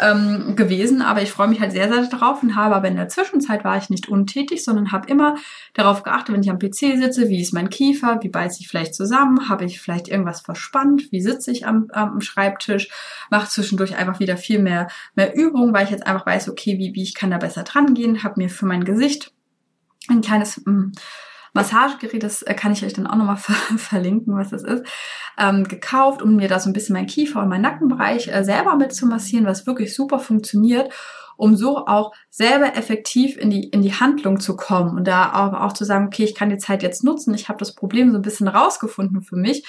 ähm, 0.00 0.56
gewesen. 0.56 1.02
Aber 1.02 1.22
ich 1.22 1.30
freue 1.30 1.48
mich 1.48 1.60
halt 1.60 1.72
sehr, 1.72 1.92
sehr 1.92 2.06
darauf 2.06 2.42
und 2.42 2.56
habe 2.56 2.74
aber 2.74 2.88
in 2.88 2.96
der 2.96 3.08
Zwischenzeit 3.08 3.64
war 3.64 3.76
ich 3.76 3.90
nicht 3.90 4.08
untätig, 4.08 4.64
sondern 4.64 4.92
habe 4.92 5.08
immer 5.08 5.36
darauf 5.74 6.02
geachtet, 6.02 6.34
wenn 6.34 6.42
ich 6.42 6.50
am 6.50 6.58
PC 6.58 6.98
sitze, 6.98 7.28
wie 7.28 7.40
ist 7.40 7.52
mein 7.52 7.70
Kiefer, 7.70 8.18
wie 8.22 8.28
beiße 8.28 8.60
ich 8.60 8.68
vielleicht 8.68 8.94
zusammen, 8.94 9.48
habe 9.48 9.64
ich 9.64 9.80
vielleicht 9.80 10.08
irgendwas 10.08 10.40
verspannt, 10.40 11.10
wie 11.10 11.20
sitze 11.20 11.50
ich 11.50 11.66
am, 11.66 11.88
am 11.92 12.20
Schreibtisch, 12.20 12.88
mache 13.30 13.48
zwischendurch 13.48 13.96
einfach 13.96 14.20
wieder 14.20 14.36
viel 14.36 14.60
mehr, 14.60 14.88
mehr 15.14 15.34
Übung, 15.34 15.72
weil 15.72 15.84
ich 15.84 15.90
jetzt 15.90 16.06
einfach 16.06 16.26
weiß, 16.26 16.48
okay, 16.48 16.78
wie, 16.78 16.94
wie 16.94 17.02
ich 17.02 17.14
kann 17.14 17.30
da 17.30 17.38
besser 17.38 17.62
dran 17.62 17.94
gehen, 17.94 18.22
habe 18.22 18.40
mir 18.40 18.48
für 18.48 18.66
mein 18.66 18.84
Gesicht 18.84 19.32
ein 20.08 20.20
kleines 20.20 20.62
mh, 20.64 20.72
mm, 20.72 20.92
Massagegerät, 21.52 22.22
das 22.22 22.42
äh, 22.42 22.54
kann 22.54 22.72
ich 22.72 22.84
euch 22.84 22.92
dann 22.92 23.06
auch 23.06 23.16
nochmal 23.16 23.36
ver 23.38 23.54
verlinken, 23.78 24.36
was 24.36 24.50
das 24.50 24.62
ist, 24.62 24.84
ähm, 25.38 25.64
gekauft, 25.64 26.22
um 26.22 26.36
mir 26.36 26.48
da 26.48 26.58
so 26.58 26.70
ein 26.70 26.72
bisschen 26.72 26.94
mein 26.94 27.06
Kiefer 27.06 27.40
und 27.40 27.48
mein 27.48 27.62
Nackenbereich 27.62 28.28
äh, 28.28 28.44
selber 28.44 28.76
mit 28.76 28.94
zu 28.94 29.06
massieren, 29.06 29.46
was 29.46 29.66
wirklich 29.66 29.94
super 29.94 30.18
funktioniert, 30.18 30.92
um 31.36 31.56
so 31.56 31.86
auch 31.86 32.12
selber 32.30 32.76
effektiv 32.76 33.36
in 33.36 33.50
die, 33.50 33.68
in 33.68 33.82
die 33.82 33.94
Handlung 33.94 34.40
zu 34.40 34.56
kommen 34.56 34.96
und 34.96 35.06
da 35.06 35.32
auch, 35.32 35.60
auch 35.60 35.72
zu 35.72 35.84
sagen, 35.84 36.06
okay, 36.06 36.24
ich 36.24 36.34
kann 36.34 36.50
die 36.50 36.58
Zeit 36.58 36.82
jetzt 36.82 37.04
nutzen, 37.04 37.34
ich 37.34 37.48
habe 37.48 37.58
das 37.58 37.74
Problem 37.74 38.10
so 38.10 38.18
ein 38.18 38.22
bisschen 38.22 38.48
rausgefunden 38.48 39.22
für 39.22 39.36
mich. 39.36 39.66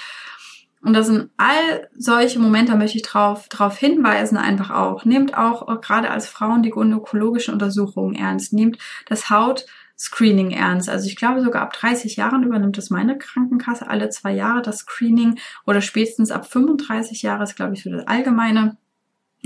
Und 0.82 0.92
das 0.92 1.06
sind 1.06 1.30
all 1.38 1.88
solche 1.96 2.38
Momente, 2.38 2.72
da 2.72 2.78
möchte 2.78 2.98
ich 2.98 3.02
drauf, 3.02 3.48
drauf 3.48 3.78
hinweisen, 3.78 4.36
einfach 4.36 4.70
auch. 4.70 5.06
Nehmt 5.06 5.34
auch 5.34 5.80
gerade 5.80 6.10
als 6.10 6.28
Frauen 6.28 6.62
die 6.62 6.68
gynäkologischen 6.68 7.54
Untersuchungen 7.54 8.14
ernst. 8.14 8.52
Nehmt 8.52 8.76
das 9.08 9.30
Haut, 9.30 9.64
Screening 9.96 10.50
ernst. 10.50 10.88
Also 10.88 11.06
ich 11.06 11.16
glaube 11.16 11.42
sogar 11.42 11.62
ab 11.62 11.72
30 11.72 12.16
Jahren 12.16 12.42
übernimmt 12.42 12.78
es 12.78 12.90
meine 12.90 13.16
Krankenkasse 13.16 13.88
alle 13.88 14.08
zwei 14.10 14.32
Jahre 14.32 14.62
das 14.62 14.78
Screening 14.78 15.38
oder 15.66 15.80
spätestens 15.80 16.30
ab 16.30 16.50
35 16.50 17.22
Jahre 17.22 17.44
ist 17.44 17.54
glaube 17.54 17.74
ich 17.74 17.82
so 17.82 17.90
das 17.90 18.06
allgemeine 18.06 18.76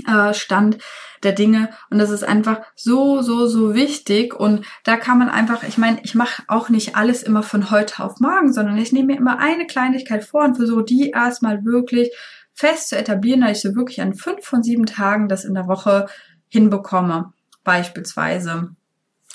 äh, 0.07 0.33
Stand 0.33 0.79
der 1.21 1.33
Dinge. 1.33 1.69
Und 1.91 1.99
das 1.99 2.09
ist 2.09 2.23
einfach 2.23 2.61
so 2.75 3.21
so 3.21 3.45
so 3.45 3.75
wichtig. 3.75 4.33
Und 4.33 4.65
da 4.83 4.97
kann 4.97 5.19
man 5.19 5.29
einfach 5.29 5.63
ich 5.63 5.77
meine 5.77 5.99
ich 6.03 6.15
mache 6.15 6.41
auch 6.47 6.69
nicht 6.69 6.95
alles 6.95 7.21
immer 7.21 7.43
von 7.43 7.69
heute 7.69 8.03
auf 8.03 8.19
morgen 8.19 8.51
sondern 8.51 8.77
ich 8.77 8.91
nehme 8.91 9.13
mir 9.13 9.17
immer 9.17 9.37
eine 9.37 9.67
Kleinigkeit 9.67 10.23
vor 10.23 10.43
und 10.45 10.55
versuche 10.55 10.83
die 10.83 11.11
erstmal 11.11 11.63
wirklich 11.63 12.11
fest 12.55 12.89
zu 12.89 12.97
etablieren 12.97 13.41
dass 13.41 13.51
ich 13.51 13.61
so 13.61 13.75
wirklich 13.75 14.01
an 14.01 14.15
fünf 14.15 14.43
von 14.43 14.63
sieben 14.63 14.87
Tagen 14.87 15.29
das 15.29 15.45
in 15.45 15.53
der 15.53 15.67
Woche 15.67 16.07
hinbekomme 16.47 17.33
beispielsweise 17.63 18.75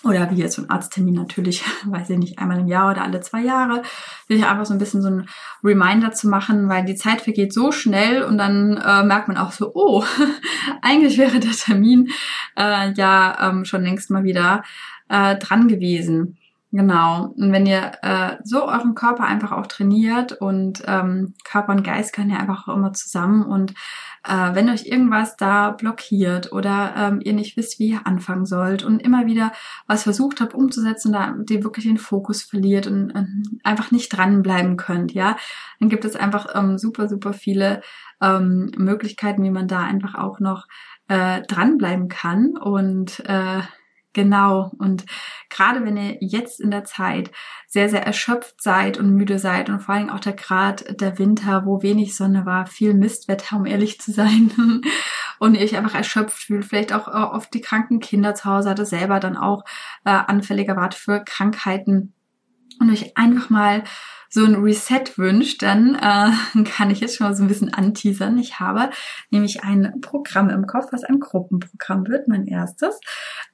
oder 0.04 0.30
wie 0.30 0.36
jetzt 0.36 0.56
so 0.56 0.62
ein 0.62 0.70
Arzttermin 0.70 1.14
natürlich, 1.14 1.64
weiß 1.84 2.10
ich 2.10 2.18
nicht, 2.18 2.38
einmal 2.38 2.60
im 2.60 2.68
Jahr 2.68 2.90
oder 2.90 3.02
alle 3.02 3.20
zwei 3.20 3.42
Jahre, 3.42 3.82
will 4.28 4.38
ich 4.38 4.46
einfach 4.46 4.66
so 4.66 4.72
ein 4.72 4.78
bisschen 4.78 5.02
so 5.02 5.08
ein 5.08 5.28
Reminder 5.62 6.12
zu 6.12 6.28
machen, 6.28 6.68
weil 6.68 6.84
die 6.84 6.96
Zeit 6.96 7.22
vergeht 7.22 7.52
so 7.52 7.72
schnell 7.72 8.22
und 8.22 8.38
dann 8.38 8.76
äh, 8.76 9.04
merkt 9.04 9.28
man 9.28 9.36
auch 9.36 9.52
so, 9.52 9.72
oh, 9.74 10.04
eigentlich 10.82 11.18
wäre 11.18 11.40
der 11.40 11.52
Termin 11.52 12.10
äh, 12.56 12.92
ja 12.92 13.50
ähm, 13.50 13.64
schon 13.64 13.82
längst 13.82 14.10
mal 14.10 14.24
wieder 14.24 14.62
äh, 15.08 15.36
dran 15.36 15.68
gewesen. 15.68 16.38
Genau. 16.76 17.32
Und 17.36 17.52
wenn 17.52 17.66
ihr 17.66 17.92
äh, 18.02 18.36
so 18.42 18.66
euren 18.66 18.96
Körper 18.96 19.22
einfach 19.22 19.52
auch 19.52 19.68
trainiert 19.68 20.32
und 20.32 20.82
ähm, 20.88 21.34
Körper 21.44 21.70
und 21.70 21.84
Geist 21.84 22.12
können 22.12 22.30
ja 22.30 22.38
einfach 22.38 22.66
auch 22.66 22.74
immer 22.74 22.92
zusammen 22.92 23.44
und 23.44 23.74
äh, 24.24 24.54
wenn 24.54 24.68
euch 24.68 24.84
irgendwas 24.84 25.36
da 25.36 25.70
blockiert 25.70 26.50
oder 26.50 26.92
ähm, 26.96 27.20
ihr 27.22 27.32
nicht 27.32 27.56
wisst, 27.56 27.78
wie 27.78 27.90
ihr 27.90 28.04
anfangen 28.08 28.44
sollt 28.44 28.82
und 28.82 28.98
immer 28.98 29.26
wieder 29.26 29.52
was 29.86 30.02
versucht 30.02 30.40
habt 30.40 30.52
umzusetzen, 30.52 31.12
da 31.12 31.36
ihr 31.48 31.62
wirklich 31.62 31.84
den 31.84 31.96
Fokus 31.96 32.42
verliert 32.42 32.88
und 32.88 33.10
äh, 33.10 33.24
einfach 33.62 33.92
nicht 33.92 34.08
dranbleiben 34.08 34.76
könnt, 34.76 35.12
ja, 35.12 35.36
dann 35.78 35.90
gibt 35.90 36.04
es 36.04 36.16
einfach 36.16 36.56
ähm, 36.56 36.76
super, 36.76 37.08
super 37.08 37.34
viele 37.34 37.82
ähm, 38.20 38.72
Möglichkeiten, 38.76 39.44
wie 39.44 39.50
man 39.50 39.68
da 39.68 39.78
einfach 39.78 40.16
auch 40.16 40.40
noch 40.40 40.66
äh, 41.06 41.42
dranbleiben 41.42 42.08
kann 42.08 42.56
und 42.56 43.20
äh, 43.28 43.60
Genau. 44.14 44.70
Und 44.78 45.04
gerade 45.50 45.84
wenn 45.84 45.96
ihr 45.96 46.16
jetzt 46.20 46.60
in 46.60 46.70
der 46.70 46.84
Zeit 46.84 47.30
sehr, 47.66 47.88
sehr 47.88 48.06
erschöpft 48.06 48.62
seid 48.62 48.96
und 48.96 49.14
müde 49.14 49.38
seid 49.38 49.68
und 49.68 49.80
vor 49.80 49.94
allem 49.94 50.08
auch 50.08 50.20
der 50.20 50.32
Grad 50.32 51.00
der 51.00 51.18
Winter, 51.18 51.66
wo 51.66 51.82
wenig 51.82 52.16
Sonne 52.16 52.46
war, 52.46 52.66
viel 52.66 52.94
Mistwetter, 52.94 53.56
um 53.56 53.66
ehrlich 53.66 54.00
zu 54.00 54.12
sein, 54.12 54.52
und 55.38 55.54
ihr 55.54 55.62
euch 55.62 55.76
einfach 55.76 55.94
erschöpft 55.94 56.44
fühlt, 56.44 56.64
vielleicht 56.64 56.92
auch 56.92 57.08
äh, 57.08 57.10
oft 57.10 57.52
die 57.52 57.60
kranken 57.60 58.00
Kinder 58.00 58.34
zu 58.34 58.44
Hause 58.46 58.70
hatte, 58.70 58.86
selber 58.86 59.20
dann 59.20 59.36
auch 59.36 59.64
äh, 60.04 60.10
anfälliger 60.10 60.76
wart 60.76 60.94
für 60.94 61.22
Krankheiten 61.24 62.14
und 62.80 62.90
euch 62.90 63.16
einfach 63.16 63.50
mal 63.50 63.82
so 64.34 64.44
ein 64.44 64.56
Reset 64.56 65.16
wünscht, 65.16 65.62
dann 65.62 65.94
äh, 65.94 66.64
kann 66.64 66.90
ich 66.90 66.98
jetzt 66.98 67.16
schon 67.16 67.28
mal 67.28 67.34
so 67.34 67.44
ein 67.44 67.48
bisschen 67.48 67.72
anteasern. 67.72 68.36
Ich 68.36 68.58
habe 68.58 68.90
nämlich 69.30 69.62
ein 69.62 70.00
Programm 70.00 70.50
im 70.50 70.66
Kopf, 70.66 70.88
was 70.90 71.04
ein 71.04 71.20
Gruppenprogramm 71.20 72.08
wird, 72.08 72.26
mein 72.26 72.48
erstes. 72.48 72.98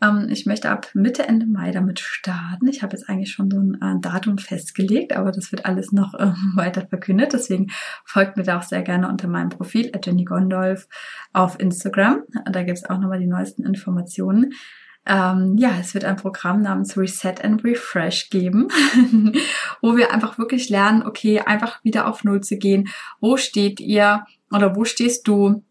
Ähm, 0.02 0.28
ich 0.30 0.46
möchte 0.46 0.70
ab 0.70 0.88
Mitte, 0.94 1.28
Ende 1.28 1.44
Mai 1.44 1.70
damit 1.70 2.00
starten. 2.00 2.66
Ich 2.66 2.82
habe 2.82 2.96
jetzt 2.96 3.10
eigentlich 3.10 3.30
schon 3.30 3.50
so 3.50 3.58
ein 3.58 3.74
äh, 3.74 4.00
Datum 4.00 4.38
festgelegt, 4.38 5.14
aber 5.14 5.32
das 5.32 5.52
wird 5.52 5.66
alles 5.66 5.92
noch 5.92 6.14
äh, 6.14 6.32
weiter 6.54 6.86
verkündet. 6.86 7.34
Deswegen 7.34 7.66
folgt 8.06 8.38
mir 8.38 8.44
da 8.44 8.58
auch 8.58 8.62
sehr 8.62 8.82
gerne 8.82 9.08
unter 9.08 9.28
meinem 9.28 9.50
Profil, 9.50 9.92
Jenny 10.02 10.24
Gondolf, 10.24 10.88
auf 11.34 11.60
Instagram. 11.60 12.22
Da 12.50 12.62
gibt 12.62 12.78
es 12.78 12.88
auch 12.88 12.98
nochmal 12.98 13.20
die 13.20 13.26
neuesten 13.26 13.66
Informationen. 13.66 14.54
Ähm, 15.06 15.56
ja, 15.58 15.72
es 15.80 15.94
wird 15.94 16.04
ein 16.04 16.16
Programm 16.16 16.62
namens 16.62 16.96
Reset 16.96 17.34
and 17.42 17.64
Refresh 17.64 18.30
geben, 18.30 18.68
wo 19.80 19.96
wir 19.96 20.12
einfach 20.12 20.38
wirklich 20.38 20.68
lernen, 20.68 21.02
okay, 21.02 21.40
einfach 21.40 21.82
wieder 21.84 22.06
auf 22.06 22.22
Null 22.22 22.42
zu 22.42 22.58
gehen. 22.58 22.88
Wo 23.20 23.36
steht 23.36 23.80
ihr 23.80 24.24
oder 24.50 24.76
wo 24.76 24.84
stehst 24.84 25.26
du? 25.26 25.62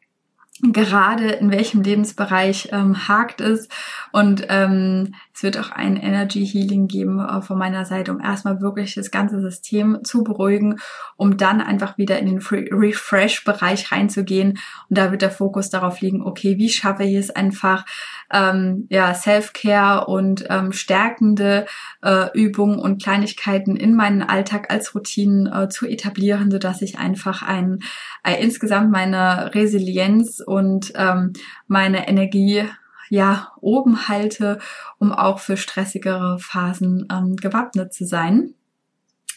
gerade 0.62 1.30
in 1.32 1.52
welchem 1.52 1.82
Lebensbereich 1.82 2.70
ähm, 2.72 3.08
hakt 3.08 3.42
es 3.42 3.70
und 4.12 4.46
ähm, 4.50 5.16
es 5.40 5.44
wird 5.44 5.58
auch 5.58 5.72
ein 5.72 5.96
Energy 5.96 6.46
Healing 6.46 6.90
geben 6.90 7.22
äh, 7.22 7.42
von 7.42 7.58
meiner 7.58 7.86
Seite, 7.86 8.12
um 8.12 8.20
erstmal 8.20 8.60
wirklich 8.60 8.96
das 8.96 9.10
ganze 9.10 9.40
System 9.40 10.00
zu 10.04 10.22
beruhigen, 10.22 10.82
um 11.16 11.38
dann 11.38 11.62
einfach 11.62 11.98
wieder 11.98 12.20
in 12.20 12.26
den 12.26 12.40
Refresh-Bereich 12.40 13.90
reinzugehen. 13.90 14.60
Und 14.90 14.98
da 14.98 15.12
wird 15.12 15.22
der 15.22 15.32
Fokus 15.32 15.70
darauf 15.70 16.02
liegen, 16.02 16.24
okay, 16.24 16.58
wie 16.58 16.68
schaffe 16.68 17.06
ich 17.06 17.16
es 17.16 17.30
einfach 17.30 17.86
ähm, 18.34 18.86
ja, 18.90 19.14
Self-Care 19.14 20.08
und 20.08 20.44
ähm, 20.50 20.74
stärkende 20.74 21.68
äh, 22.04 22.38
Übungen 22.38 22.78
und 22.78 23.02
Kleinigkeiten 23.02 23.78
in 23.78 23.96
meinen 23.96 24.24
Alltag 24.24 24.70
als 24.70 24.94
Routinen 24.94 25.48
äh, 25.48 25.70
zu 25.70 25.88
etablieren, 25.88 26.52
so 26.52 26.58
dass 26.58 26.82
ich 26.82 27.00
einfach 27.00 27.44
ein, 27.44 27.80
äh, 28.26 28.44
insgesamt 28.44 28.92
meine 28.92 29.56
Resilienz 29.56 30.42
und 30.46 30.92
ähm, 30.96 31.32
meine 31.66 32.10
Energie 32.10 32.66
ja 33.10 33.52
oben 33.60 34.08
halte, 34.08 34.60
um 34.98 35.12
auch 35.12 35.40
für 35.40 35.58
stressigere 35.58 36.38
Phasen 36.40 37.08
ähm, 37.12 37.36
gewappnet 37.36 37.94
zu 37.94 38.06
sein. 38.06 38.54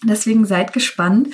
Deswegen 0.04 0.44
seid 0.46 0.72
gespannt. 0.72 1.28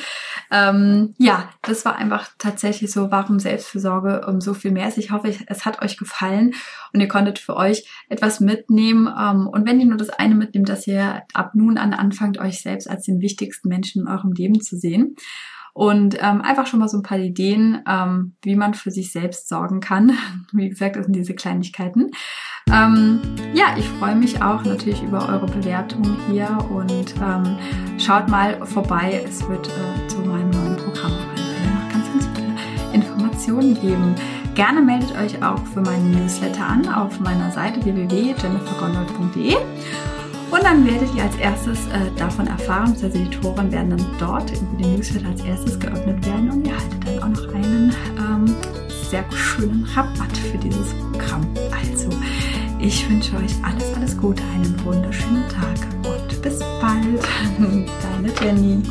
Ähm, 0.51 1.15
ja, 1.19 1.49
das 1.63 1.85
war 1.85 1.97
einfach 1.97 2.29
tatsächlich 2.39 2.91
so, 2.91 3.11
warum 3.11 3.39
Selbstfürsorge 3.39 4.27
um 4.27 4.41
so 4.41 4.53
viel 4.53 4.73
mehr 4.73 4.89
ist. 4.89 4.99
Ich 4.99 5.11
hoffe, 5.11 5.35
es 5.47 5.65
hat 5.65 5.83
euch 5.83 5.97
gefallen 5.97 6.55
und 6.93 7.01
ihr 7.01 7.09
konntet 7.09 7.39
für 7.39 7.57
euch 7.57 7.89
etwas 8.11 8.41
mitnehmen. 8.41 9.07
Ähm, 9.07 9.47
und 9.47 9.67
wenn 9.67 9.81
ihr 9.81 9.87
nur 9.87 9.97
das 9.97 10.11
eine 10.11 10.35
mitnehmt, 10.35 10.69
dass 10.69 10.87
ihr 10.87 11.23
ab 11.33 11.55
nun 11.55 11.79
an 11.79 11.95
anfangt, 11.95 12.39
euch 12.39 12.61
selbst 12.61 12.91
als 12.91 13.05
den 13.05 13.21
wichtigsten 13.21 13.69
Menschen 13.69 14.03
in 14.03 14.09
eurem 14.09 14.33
Leben 14.33 14.61
zu 14.61 14.77
sehen. 14.77 15.17
Und 15.75 16.17
ähm, 16.21 16.41
einfach 16.41 16.67
schon 16.67 16.81
mal 16.81 16.89
so 16.89 16.99
ein 16.99 17.03
paar 17.03 17.19
Ideen, 17.19 17.83
ähm, 17.89 18.35
wie 18.43 18.57
man 18.57 18.75
für 18.75 18.91
sich 18.91 19.13
selbst 19.13 19.49
sorgen 19.49 19.81
kann. 19.81 20.13
Wie 20.53 20.69
gesagt, 20.69 20.97
das 20.97 21.05
sind 21.05 21.15
diese 21.15 21.35
Kleinigkeiten. 21.35 22.11
Ähm, 22.73 23.21
ja, 23.55 23.77
ich 23.77 23.89
freue 23.89 24.17
mich 24.17 24.43
auch 24.43 24.65
natürlich 24.65 25.03
über 25.03 25.29
eure 25.29 25.47
Bewertung 25.47 26.05
hier 26.31 26.59
und 26.71 27.15
ähm, 27.23 27.59
schaut 27.99 28.29
mal 28.29 28.65
vorbei. 28.67 29.23
Es 29.25 29.49
wird 29.49 29.69
äh, 29.69 30.07
zu 30.09 30.19
meinem 30.19 30.51
neuen 30.51 30.77
Programm 30.77 31.13
noch 31.13 31.93
ganz, 31.93 32.09
ganz 32.13 32.29
viele 32.35 32.55
Informationen 32.93 33.75
geben. 33.81 34.15
Gerne 34.55 34.83
meldet 34.83 35.13
euch 35.13 35.43
auch 35.43 35.65
für 35.69 35.81
meinen 35.81 36.11
Newsletter 36.11 36.67
an 36.67 36.89
auf 36.89 37.21
meiner 37.21 37.51
Seite 37.53 37.85
www.jennifergondold.de. 37.85 39.57
Und 40.51 40.65
dann 40.65 40.87
werdet 40.87 41.15
ihr 41.15 41.25
als 41.25 41.37
erstes 41.37 41.79
äh, 41.89 42.11
davon 42.17 42.47
erfahren, 42.47 42.93
also 42.93 43.09
die 43.09 43.29
Toren 43.29 43.71
werden 43.71 43.91
dann 43.91 44.07
dort 44.19 44.51
über 44.51 44.83
den 44.83 44.95
Newsletter 44.97 45.29
als 45.29 45.43
erstes 45.43 45.79
geöffnet 45.79 46.25
werden 46.27 46.51
und 46.51 46.67
ihr 46.67 46.75
haltet 46.75 47.07
dann 47.07 47.23
auch 47.23 47.29
noch 47.29 47.55
einen 47.55 47.95
ähm, 48.19 48.57
sehr 49.11 49.25
schönen 49.33 49.85
Rabatt 49.95 50.37
für 50.37 50.59
dieses 50.59 50.95
Programm. 51.13 51.47
Also, 51.71 52.09
ich 52.79 53.09
wünsche 53.11 53.37
euch 53.37 53.55
alles, 53.63 53.95
alles 53.95 54.17
Gute, 54.17 54.43
einen 54.55 54.75
wunderschönen 54.85 55.45
Tag 55.49 55.77
und 56.11 56.43
bis 56.43 56.59
bald. 56.81 57.23
Deine 58.03 58.33
Jenny. 58.43 58.83